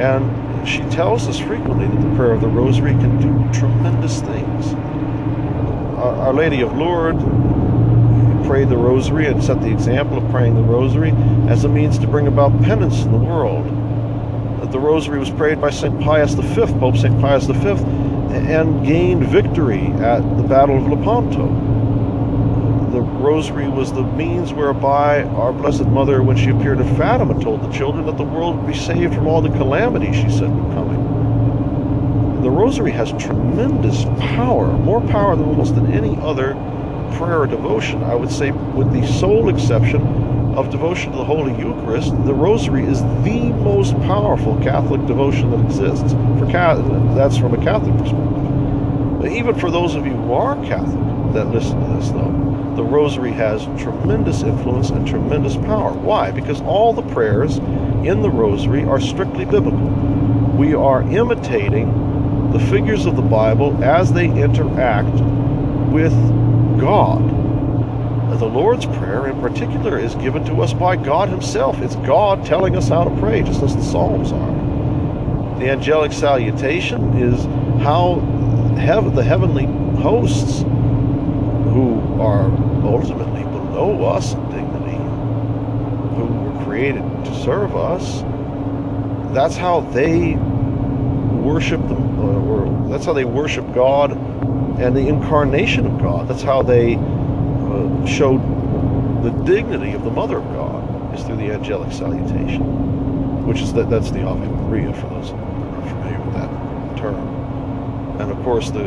And 0.00 0.68
she 0.68 0.80
tells 0.90 1.26
us 1.26 1.38
frequently 1.38 1.86
that 1.86 2.00
the 2.00 2.16
prayer 2.16 2.32
of 2.32 2.40
the 2.40 2.48
Rosary 2.48 2.92
can 2.92 3.20
do 3.20 3.58
tremendous 3.58 4.20
things. 4.20 4.74
Our 5.98 6.32
Lady 6.32 6.60
of 6.60 6.76
Lourdes 6.76 7.22
prayed 8.46 8.68
the 8.68 8.76
Rosary 8.76 9.26
and 9.26 9.42
set 9.42 9.60
the 9.60 9.70
example 9.70 10.18
of 10.18 10.30
praying 10.30 10.54
the 10.54 10.62
Rosary 10.62 11.12
as 11.48 11.64
a 11.64 11.68
means 11.68 11.98
to 11.98 12.06
bring 12.06 12.26
about 12.28 12.62
penance 12.62 13.02
in 13.02 13.10
the 13.12 13.18
world. 13.18 13.66
The 14.70 14.78
Rosary 14.78 15.18
was 15.18 15.30
prayed 15.30 15.60
by 15.60 15.70
St. 15.70 16.00
Pius 16.00 16.34
V, 16.34 16.66
Pope 16.78 16.96
St. 16.96 17.20
Pius 17.20 17.46
V, 17.46 17.68
and 17.68 18.86
gained 18.86 19.24
victory 19.24 19.86
at 19.86 20.20
the 20.36 20.42
Battle 20.42 20.76
of 20.76 20.86
Lepanto. 20.86 21.46
The 22.92 23.00
Rosary 23.00 23.68
was 23.68 23.92
the 23.92 24.02
means 24.02 24.52
whereby 24.52 25.22
our 25.22 25.52
Blessed 25.52 25.86
Mother, 25.86 26.22
when 26.22 26.36
she 26.36 26.50
appeared 26.50 26.80
at 26.80 26.96
Fatima, 26.96 27.42
told 27.42 27.62
the 27.62 27.72
children 27.72 28.06
that 28.06 28.16
the 28.16 28.24
world 28.24 28.56
would 28.56 28.66
be 28.66 28.78
saved 28.78 29.14
from 29.14 29.26
all 29.26 29.40
the 29.40 29.50
calamities 29.50 30.16
she 30.16 30.30
said 30.30 30.54
were 30.54 30.74
coming 30.74 30.98
the 32.42 32.50
rosary 32.50 32.92
has 32.92 33.10
tremendous 33.22 34.04
power, 34.36 34.68
more 34.78 35.00
power 35.02 35.36
than 35.36 35.44
almost 35.44 35.74
than 35.74 35.92
any 35.92 36.16
other 36.22 36.54
prayer 37.18 37.40
or 37.40 37.46
devotion. 37.46 38.02
I 38.04 38.14
would 38.14 38.30
say, 38.30 38.52
with 38.52 38.90
the 38.90 39.06
sole 39.06 39.48
exception 39.48 40.00
of 40.54 40.70
devotion 40.70 41.12
to 41.12 41.18
the 41.18 41.24
Holy 41.24 41.52
Eucharist, 41.52 41.77
the 41.88 42.34
rosary 42.34 42.84
is 42.84 43.00
the 43.00 43.50
most 43.62 43.94
powerful 44.02 44.60
Catholic 44.62 45.06
devotion 45.06 45.50
that 45.50 45.60
exists. 45.64 46.12
For 46.38 46.46
Catholic, 46.50 47.16
that's 47.16 47.38
from 47.38 47.54
a 47.54 47.64
Catholic 47.64 47.96
perspective. 47.96 49.20
But 49.20 49.32
even 49.32 49.58
for 49.58 49.70
those 49.70 49.94
of 49.94 50.04
you 50.04 50.12
who 50.12 50.32
are 50.34 50.54
Catholic 50.66 51.32
that 51.32 51.46
listen 51.46 51.80
to 51.80 51.96
this, 51.96 52.10
though, 52.10 52.74
the 52.76 52.84
rosary 52.84 53.32
has 53.32 53.64
tremendous 53.82 54.42
influence 54.42 54.90
and 54.90 55.08
tremendous 55.08 55.56
power. 55.56 55.92
Why? 55.92 56.30
Because 56.30 56.60
all 56.60 56.92
the 56.92 57.02
prayers 57.02 57.56
in 57.56 58.20
the 58.20 58.30
rosary 58.30 58.84
are 58.84 59.00
strictly 59.00 59.46
biblical. 59.46 59.88
We 60.58 60.74
are 60.74 61.02
imitating 61.02 62.52
the 62.52 62.60
figures 62.60 63.06
of 63.06 63.16
the 63.16 63.22
Bible 63.22 63.82
as 63.82 64.12
they 64.12 64.26
interact 64.26 65.14
with 65.90 66.12
God. 66.78 67.47
The 68.36 68.46
Lord's 68.46 68.86
Prayer, 68.86 69.26
in 69.26 69.40
particular, 69.40 69.98
is 69.98 70.14
given 70.16 70.44
to 70.44 70.62
us 70.62 70.72
by 70.72 70.96
God 70.96 71.28
Himself. 71.28 71.80
It's 71.80 71.96
God 71.96 72.44
telling 72.44 72.76
us 72.76 72.88
how 72.88 73.04
to 73.04 73.10
pray, 73.18 73.42
just 73.42 73.62
as 73.62 73.74
the 73.74 73.82
Psalms 73.82 74.30
are. 74.32 75.58
The 75.58 75.70
angelic 75.70 76.12
salutation 76.12 77.16
is 77.16 77.44
how 77.82 78.20
the 79.14 79.24
heavenly 79.24 79.66
hosts, 80.00 80.62
who 80.62 82.00
are 82.20 82.46
ultimately 82.84 83.42
below 83.42 84.04
us 84.04 84.34
in 84.34 84.50
dignity, 84.50 84.96
who 86.16 86.26
were 86.26 86.64
created 86.64 87.02
to 87.24 87.34
serve 87.42 87.74
us, 87.76 88.22
that's 89.34 89.56
how 89.56 89.80
they 89.80 90.34
worship 91.42 91.80
them, 91.88 92.20
uh, 92.20 92.40
or 92.48 92.88
that's 92.88 93.04
how 93.04 93.12
they 93.12 93.24
worship 93.24 93.72
God 93.74 94.12
and 94.80 94.96
the 94.96 95.08
incarnation 95.08 95.86
of 95.86 95.98
God. 96.00 96.28
That's 96.28 96.42
how 96.42 96.62
they 96.62 96.96
showed 98.06 98.40
the 99.22 99.30
dignity 99.44 99.92
of 99.92 100.04
the 100.04 100.10
Mother 100.10 100.38
of 100.38 100.44
God 100.52 101.14
is 101.14 101.24
through 101.24 101.36
the 101.36 101.50
angelic 101.50 101.92
salutation, 101.92 103.46
which 103.46 103.60
is 103.60 103.72
that 103.74 103.90
that's 103.90 104.10
the 104.10 104.22
Ave 104.22 104.46
Maria 104.46 104.92
for 104.94 105.08
those 105.08 105.30
who 105.30 105.36
are 105.36 105.88
familiar 105.88 106.20
with 106.24 106.34
that 106.34 106.98
term. 106.98 108.20
And 108.20 108.30
of 108.30 108.42
course, 108.42 108.70
the 108.70 108.82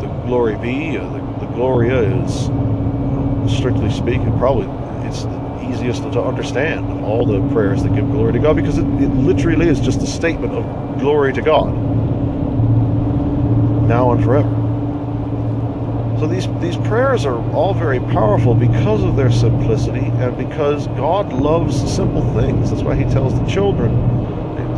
the, 0.00 0.06
Glory 0.26 0.56
be, 0.56 0.96
uh, 0.96 1.06
the, 1.10 1.46
the 1.46 1.52
Gloria 1.52 2.00
is, 2.00 2.48
uh, 2.48 3.48
strictly 3.48 3.90
speaking, 3.90 4.36
probably 4.38 4.66
it's 5.06 5.24
the 5.24 5.70
easiest 5.70 6.02
to 6.02 6.22
understand 6.22 6.90
of 6.90 7.04
all 7.04 7.26
the 7.26 7.46
prayers 7.52 7.82
that 7.82 7.94
give 7.94 8.10
glory 8.10 8.32
to 8.32 8.38
God 8.38 8.56
because 8.56 8.78
it, 8.78 8.84
it 8.84 9.10
literally 9.14 9.68
is 9.68 9.80
just 9.80 10.00
a 10.02 10.06
statement 10.06 10.52
of 10.54 10.98
glory 10.98 11.32
to 11.32 11.42
God 11.42 11.74
now 13.86 14.12
and 14.12 14.24
forever. 14.24 14.63
So 16.24 16.30
these, 16.30 16.48
these 16.58 16.78
prayers 16.88 17.26
are 17.26 17.36
all 17.52 17.74
very 17.74 18.00
powerful 18.00 18.54
because 18.54 19.02
of 19.04 19.14
their 19.14 19.30
simplicity 19.30 20.06
and 20.06 20.34
because 20.38 20.86
God 20.86 21.30
loves 21.34 21.76
simple 21.94 22.22
things. 22.32 22.70
That's 22.70 22.82
why 22.82 22.94
he 22.94 23.04
tells 23.04 23.38
the 23.38 23.44
children 23.44 23.90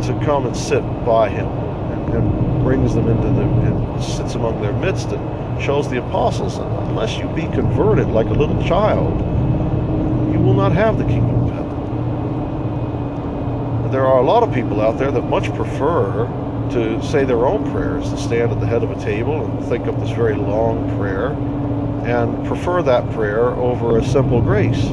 to 0.03 0.19
come 0.25 0.45
and 0.45 0.53
sit 0.53 0.81
by 1.05 1.29
him 1.29 1.47
and, 1.47 2.15
and 2.15 2.63
brings 2.65 2.93
them 2.93 3.07
into 3.07 3.29
the 3.29 3.43
and 3.43 4.03
sits 4.03 4.35
among 4.35 4.61
their 4.61 4.73
midst 4.73 5.13
and 5.13 5.63
shows 5.63 5.89
the 5.89 6.05
apostles 6.05 6.57
unless 6.57 7.17
you 7.17 7.29
be 7.29 7.43
converted 7.43 8.09
like 8.09 8.27
a 8.27 8.33
little 8.33 8.61
child, 8.63 9.17
you 10.33 10.39
will 10.41 10.53
not 10.53 10.73
have 10.73 10.97
the 10.97 11.05
kingdom 11.05 11.45
of 11.45 11.51
heaven. 11.51 11.79
There 13.93 14.05
are 14.05 14.19
a 14.19 14.25
lot 14.25 14.43
of 14.43 14.53
people 14.53 14.81
out 14.81 14.97
there 14.97 15.13
that 15.13 15.21
much 15.21 15.49
prefer 15.55 16.25
to 16.71 17.01
say 17.03 17.23
their 17.25 17.45
own 17.45 17.69
prayers, 17.71 18.09
to 18.09 18.17
stand 18.17 18.51
at 18.51 18.59
the 18.59 18.65
head 18.65 18.83
of 18.83 18.91
a 18.91 18.99
table 19.03 19.45
and 19.45 19.65
think 19.65 19.87
up 19.87 19.99
this 19.99 20.11
very 20.11 20.35
long 20.35 20.97
prayer, 20.97 21.31
and 22.07 22.45
prefer 22.47 22.81
that 22.83 23.09
prayer 23.11 23.49
over 23.49 23.97
a 23.97 24.05
simple 24.05 24.41
grace. 24.41 24.85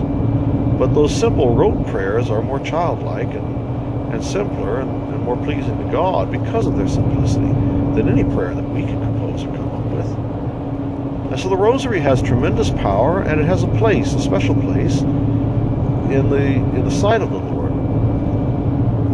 But 0.78 0.94
those 0.94 1.14
simple 1.14 1.54
rote 1.54 1.86
prayers 1.86 2.30
are 2.30 2.42
more 2.42 2.58
childlike 2.60 3.28
and, 3.28 4.12
and 4.12 4.24
simpler 4.24 4.80
and, 4.80 5.14
and 5.14 5.22
more 5.22 5.36
pleasing 5.36 5.78
to 5.78 5.92
God 5.92 6.32
because 6.32 6.66
of 6.66 6.76
their 6.76 6.88
simplicity 6.88 7.46
than 7.94 8.08
any 8.08 8.24
prayer 8.24 8.54
that 8.54 8.68
we 8.70 8.82
can 8.82 9.00
compose 9.00 9.44
or 9.44 9.48
come 9.48 9.70
up 9.70 9.86
with. 9.86 11.32
And 11.32 11.40
so 11.40 11.48
the 11.48 11.56
rosary 11.56 12.00
has 12.00 12.20
tremendous 12.20 12.70
power 12.70 13.22
and 13.22 13.40
it 13.40 13.44
has 13.44 13.62
a 13.62 13.68
place, 13.78 14.12
a 14.14 14.20
special 14.20 14.54
place, 14.54 15.00
in 15.00 16.28
the 16.28 16.36
in 16.36 16.84
the 16.84 16.90
sight 16.90 17.22
of 17.22 17.30
the 17.30 17.38
Lord. 17.38 17.72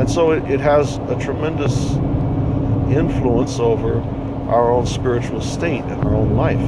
And 0.01 0.11
so 0.11 0.33
it, 0.33 0.51
it 0.51 0.61
has 0.61 0.97
a 0.97 1.19
tremendous 1.21 1.93
influence 2.93 3.59
over 3.59 4.01
our 4.49 4.73
own 4.73 4.87
spiritual 4.87 5.41
state 5.41 5.83
and 5.85 6.05
our 6.05 6.15
own 6.15 6.35
life. 6.35 6.59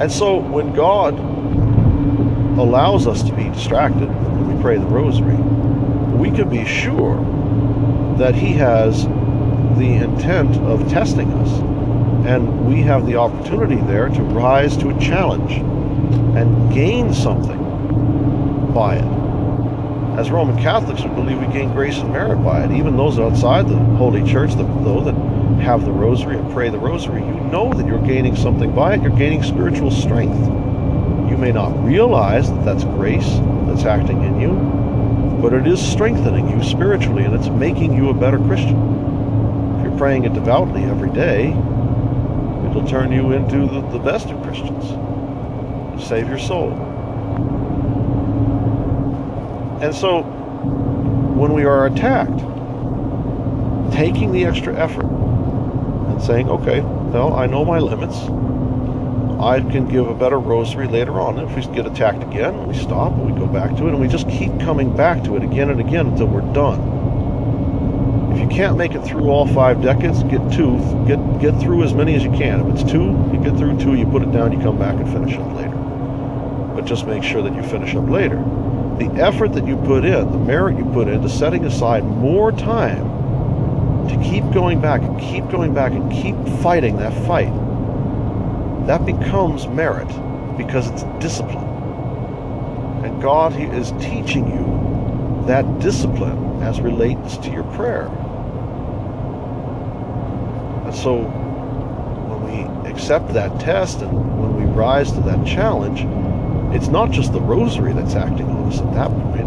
And 0.00 0.10
so 0.10 0.38
when 0.38 0.74
God 0.74 1.18
allows 2.58 3.06
us 3.06 3.22
to 3.22 3.32
be 3.32 3.44
distracted 3.44 4.08
when 4.08 4.56
we 4.56 4.62
pray 4.62 4.76
the 4.76 4.86
rosary, 4.86 5.36
we 6.16 6.30
can 6.30 6.48
be 6.50 6.64
sure 6.64 7.16
that 8.18 8.34
He 8.34 8.52
has 8.54 9.04
the 9.04 9.94
intent 10.02 10.56
of 10.58 10.88
testing 10.90 11.32
us. 11.32 11.60
And 12.26 12.66
we 12.66 12.80
have 12.82 13.06
the 13.06 13.16
opportunity 13.16 13.76
there 13.76 14.08
to 14.08 14.22
rise 14.22 14.76
to 14.78 14.90
a 14.90 15.00
challenge 15.00 15.52
and 16.36 16.72
gain 16.72 17.12
something 17.12 17.60
by 18.72 18.96
it. 18.96 19.23
As 20.16 20.30
Roman 20.30 20.56
Catholics, 20.56 21.02
we 21.02 21.08
believe 21.08 21.40
we 21.40 21.52
gain 21.52 21.72
grace 21.72 21.98
and 21.98 22.12
merit 22.12 22.36
by 22.36 22.62
it. 22.62 22.70
Even 22.70 22.96
those 22.96 23.18
outside 23.18 23.68
the 23.68 23.74
Holy 23.74 24.22
Church, 24.22 24.54
though, 24.54 25.00
that 25.00 25.14
have 25.60 25.84
the 25.84 25.90
rosary 25.90 26.36
and 26.36 26.52
pray 26.52 26.70
the 26.70 26.78
rosary, 26.78 27.20
you 27.20 27.34
know 27.50 27.72
that 27.72 27.84
you're 27.84 28.06
gaining 28.06 28.36
something 28.36 28.72
by 28.72 28.94
it. 28.94 29.02
You're 29.02 29.16
gaining 29.16 29.42
spiritual 29.42 29.90
strength. 29.90 30.38
You 31.28 31.36
may 31.36 31.50
not 31.50 31.84
realize 31.84 32.48
that 32.48 32.64
that's 32.64 32.84
grace 32.84 33.28
that's 33.66 33.84
acting 33.84 34.22
in 34.22 34.40
you, 34.40 34.52
but 35.42 35.52
it 35.52 35.66
is 35.66 35.84
strengthening 35.84 36.48
you 36.48 36.62
spiritually 36.62 37.24
and 37.24 37.34
it's 37.34 37.48
making 37.48 37.92
you 37.92 38.10
a 38.10 38.14
better 38.14 38.38
Christian. 38.38 38.76
If 39.78 39.86
you're 39.86 39.98
praying 39.98 40.26
it 40.26 40.32
devoutly 40.32 40.84
every 40.84 41.10
day, 41.10 41.48
it'll 41.48 42.86
turn 42.86 43.10
you 43.10 43.32
into 43.32 43.66
the, 43.66 43.80
the 43.88 43.98
best 43.98 44.28
of 44.28 44.40
Christians. 44.44 44.84
Save 46.06 46.28
your 46.28 46.38
soul. 46.38 46.93
And 49.84 49.94
so 49.94 50.22
when 50.22 51.52
we 51.52 51.64
are 51.64 51.84
attacked, 51.84 52.38
taking 53.92 54.32
the 54.32 54.46
extra 54.46 54.74
effort 54.74 55.04
and 55.04 56.22
saying, 56.22 56.48
okay, 56.48 56.80
well, 56.80 57.34
I 57.34 57.44
know 57.44 57.66
my 57.66 57.80
limits. 57.80 58.16
I 59.42 59.60
can 59.60 59.86
give 59.86 60.08
a 60.08 60.14
better 60.14 60.38
rosary 60.38 60.88
later 60.88 61.20
on. 61.20 61.38
If 61.38 61.54
we 61.54 61.74
get 61.74 61.84
attacked 61.86 62.22
again, 62.22 62.66
we 62.66 62.72
stop 62.72 63.12
and 63.12 63.30
we 63.30 63.38
go 63.38 63.46
back 63.46 63.76
to 63.76 63.86
it, 63.86 63.90
and 63.90 64.00
we 64.00 64.08
just 64.08 64.26
keep 64.26 64.58
coming 64.58 64.96
back 64.96 65.22
to 65.24 65.36
it 65.36 65.42
again 65.42 65.68
and 65.68 65.80
again 65.80 66.06
until 66.06 66.28
we're 66.28 66.54
done. 66.54 68.32
If 68.32 68.40
you 68.40 68.48
can't 68.48 68.78
make 68.78 68.92
it 68.92 69.04
through 69.04 69.28
all 69.28 69.46
five 69.46 69.82
decades, 69.82 70.22
get 70.22 70.40
two. 70.50 70.78
Get 71.06 71.18
get 71.42 71.60
through 71.60 71.82
as 71.82 71.92
many 71.92 72.14
as 72.14 72.24
you 72.24 72.30
can. 72.30 72.66
If 72.66 72.80
it's 72.80 72.90
two, 72.90 73.04
you 73.34 73.38
get 73.44 73.58
through 73.58 73.78
two, 73.78 73.96
you 73.96 74.06
put 74.06 74.22
it 74.22 74.32
down, 74.32 74.50
you 74.50 74.60
come 74.60 74.78
back 74.78 74.94
and 74.94 75.06
finish 75.12 75.36
up 75.36 75.54
later. 75.56 75.76
But 76.74 76.86
just 76.86 77.06
make 77.06 77.22
sure 77.22 77.42
that 77.42 77.54
you 77.54 77.62
finish 77.62 77.94
up 77.94 78.08
later. 78.08 78.42
The 78.98 79.10
effort 79.20 79.52
that 79.54 79.66
you 79.66 79.76
put 79.76 80.04
in, 80.04 80.30
the 80.30 80.38
merit 80.38 80.76
you 80.76 80.84
put 80.92 81.08
into 81.08 81.28
setting 81.28 81.64
aside 81.64 82.04
more 82.04 82.52
time 82.52 84.08
to 84.08 84.16
keep 84.22 84.44
going 84.52 84.80
back 84.80 85.02
and 85.02 85.18
keep 85.20 85.48
going 85.50 85.74
back 85.74 85.92
and 85.92 86.10
keep 86.12 86.36
fighting 86.62 86.96
that 86.98 87.12
fight 87.26 87.52
that 88.86 89.06
becomes 89.06 89.66
merit 89.68 90.08
because 90.58 90.90
it's 90.90 91.04
discipline. 91.18 91.64
And 93.02 93.20
God 93.22 93.54
he 93.54 93.64
is 93.64 93.92
teaching 93.92 94.46
you 94.46 95.46
that 95.46 95.78
discipline 95.78 96.62
as 96.62 96.80
relates 96.80 97.38
to 97.38 97.50
your 97.50 97.64
prayer. 97.64 98.08
And 100.84 100.94
so 100.94 101.22
when 102.28 102.42
we 102.44 102.90
accept 102.90 103.32
that 103.32 103.58
test 103.58 104.00
and 104.02 104.12
when 104.38 104.54
we 104.56 104.64
rise 104.74 105.10
to 105.12 105.20
that 105.20 105.46
challenge, 105.46 106.02
it's 106.74 106.88
not 106.88 107.10
just 107.12 107.32
the 107.32 107.40
rosary 107.40 107.92
that's 107.92 108.14
acting 108.14 108.50
on 108.50 108.70
us 108.70 108.80
at 108.80 108.92
that 108.94 109.08
point. 109.08 109.46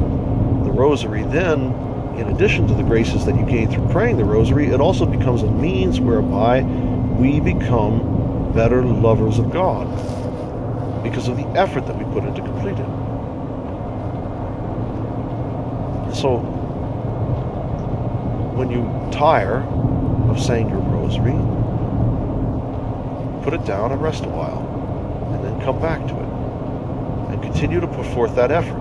The 0.63 0.71
rosary 0.71 1.23
then, 1.23 1.73
in 2.17 2.29
addition 2.29 2.67
to 2.67 2.73
the 2.73 2.83
graces 2.83 3.25
that 3.25 3.35
you 3.35 3.45
gain 3.45 3.69
through 3.69 3.87
praying 3.89 4.17
the 4.17 4.23
rosary, 4.25 4.67
it 4.67 4.79
also 4.79 5.05
becomes 5.05 5.43
a 5.43 5.51
means 5.51 5.99
whereby 5.99 6.61
we 6.61 7.39
become 7.41 8.53
better 8.53 8.83
lovers 8.83 9.39
of 9.39 9.51
God 9.51 9.87
because 11.03 11.27
of 11.27 11.35
the 11.37 11.45
effort 11.49 11.85
that 11.85 11.97
we 11.97 12.05
put 12.13 12.23
into 12.23 12.41
completing 12.41 12.85
it. 12.85 13.07
So, 16.15 16.37
when 18.55 18.71
you 18.71 18.83
tire 19.11 19.61
of 20.29 20.41
saying 20.41 20.69
your 20.69 20.79
rosary, 20.79 21.33
put 23.43 23.53
it 23.53 23.65
down 23.65 23.91
and 23.91 24.01
rest 24.01 24.25
a 24.25 24.29
while, 24.29 24.63
and 25.33 25.43
then 25.43 25.59
come 25.61 25.79
back 25.79 25.99
to 26.07 26.15
it, 26.15 26.26
continue 27.41 27.79
to 27.79 27.87
put 27.87 28.05
forth 28.07 28.35
that 28.35 28.51
effort. 28.51 28.79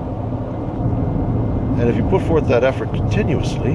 And 1.78 1.90
if 1.90 1.96
you 1.96 2.08
put 2.08 2.22
forth 2.22 2.48
that 2.48 2.64
effort 2.64 2.90
continuously, 2.90 3.72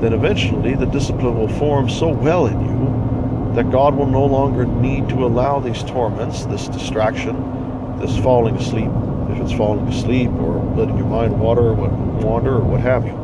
then 0.00 0.12
eventually 0.12 0.74
the 0.74 0.86
discipline 0.86 1.36
will 1.36 1.48
form 1.48 1.88
so 1.88 2.08
well 2.08 2.46
in 2.46 2.60
you 2.64 3.54
that 3.54 3.70
God 3.70 3.94
will 3.94 4.06
no 4.06 4.24
longer 4.24 4.64
need 4.66 5.08
to 5.10 5.24
allow 5.24 5.60
these 5.60 5.82
torments, 5.84 6.44
this 6.46 6.66
distraction, 6.68 7.98
this 8.00 8.16
falling 8.18 8.56
asleep, 8.56 8.90
if 9.30 9.40
it's 9.40 9.52
falling 9.52 9.86
asleep 9.86 10.30
or 10.32 10.58
letting 10.74 10.96
your 10.96 11.06
mind 11.06 11.38
wander 11.38 11.70
or 11.70 11.74
wander 11.74 12.56
or 12.56 12.64
what 12.64 12.80
have 12.80 13.06
you. 13.06 13.20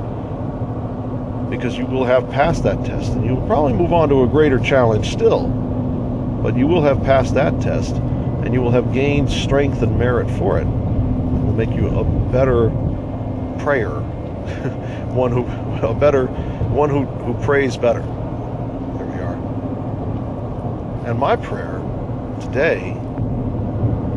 Because 1.51 1.77
you 1.77 1.87
will 1.87 2.05
have 2.05 2.31
passed 2.31 2.63
that 2.63 2.85
test 2.85 3.13
and 3.13 3.25
you 3.25 3.35
will 3.35 3.47
probably 3.47 3.73
move 3.73 3.93
on 3.93 4.09
to 4.11 4.23
a 4.23 4.29
greater 4.29 4.59
challenge 4.59 5.11
still. 5.11 5.49
But 6.43 6.57
you 6.57 6.67
will 6.67 6.83
have 6.83 7.03
passed 7.03 7.35
that 7.35 7.61
test 7.61 7.97
and 8.51 8.57
you 8.57 8.63
will 8.63 8.73
have 8.73 8.93
gained 8.93 9.31
strength 9.31 9.81
and 9.81 9.97
merit 9.97 10.29
for 10.29 10.59
it. 10.59 10.63
It 10.63 10.67
will 10.67 11.53
make 11.53 11.71
you 11.71 11.87
a 11.87 12.03
better 12.33 12.69
prayer, 13.63 13.91
one 15.15 15.31
who 15.31 15.45
a 15.87 15.95
better 15.95 16.27
one 16.27 16.91
who, 16.91 17.05
who 17.05 17.45
prays 17.45 17.77
better. 17.77 18.01
There 18.01 19.07
we 19.07 19.21
are. 19.21 19.37
And 21.07 21.17
my 21.17 21.37
prayer 21.37 21.79
today 22.41 22.91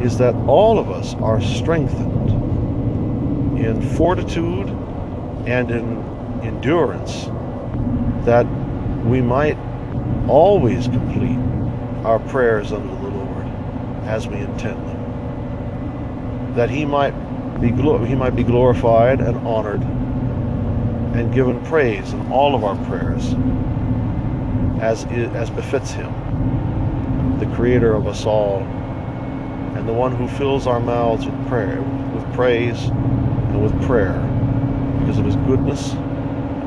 is 0.03 0.17
that 0.17 0.33
all 0.47 0.79
of 0.79 0.89
us 0.89 1.13
are 1.21 1.39
strengthened 1.39 2.31
in 3.59 3.87
fortitude 3.95 4.67
and 5.45 5.69
in 5.69 6.01
endurance, 6.41 7.25
that 8.25 8.47
we 9.05 9.21
might 9.21 9.59
always 10.27 10.87
complete 10.87 11.37
our 12.03 12.17
prayers 12.17 12.71
Lord 12.71 12.92
as 14.05 14.27
we 14.27 14.37
intend 14.37 14.87
them. 14.87 16.53
That 16.55 16.69
He 16.69 16.85
might 16.85 17.13
be 17.59 17.69
He 17.69 18.15
might 18.15 18.35
be 18.35 18.43
glorified 18.43 19.19
and 19.21 19.37
honored 19.47 19.81
and 19.81 21.33
given 21.33 21.63
praise 21.65 22.13
in 22.13 22.31
all 22.31 22.55
of 22.55 22.63
our 22.63 22.75
prayers 22.85 23.35
as 24.81 25.05
as 25.05 25.49
befits 25.49 25.91
Him 25.91 26.13
the 27.39 27.55
creator 27.55 27.93
of 27.93 28.07
us 28.07 28.25
all, 28.25 28.59
and 29.75 29.87
the 29.87 29.93
one 29.93 30.15
who 30.15 30.27
fills 30.27 30.67
our 30.67 30.79
mouths 30.79 31.25
with 31.25 31.47
prayer, 31.47 31.81
with 32.13 32.33
praise 32.33 32.85
and 32.85 33.61
with 33.61 33.73
prayer, 33.85 34.13
because 34.99 35.17
of 35.17 35.25
his 35.25 35.35
goodness, 35.35 35.91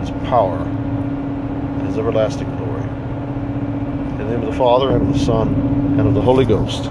his 0.00 0.10
power, 0.28 0.58
and 0.58 1.86
his 1.86 1.98
everlasting 1.98 2.48
glory. 2.56 2.82
In 2.82 4.18
the 4.18 4.24
name 4.24 4.42
of 4.42 4.50
the 4.50 4.58
Father, 4.58 4.90
and 4.90 5.08
of 5.08 5.12
the 5.12 5.24
Son, 5.24 5.54
and 5.98 6.08
of 6.08 6.14
the 6.14 6.22
Holy 6.22 6.44
Ghost. 6.44 6.90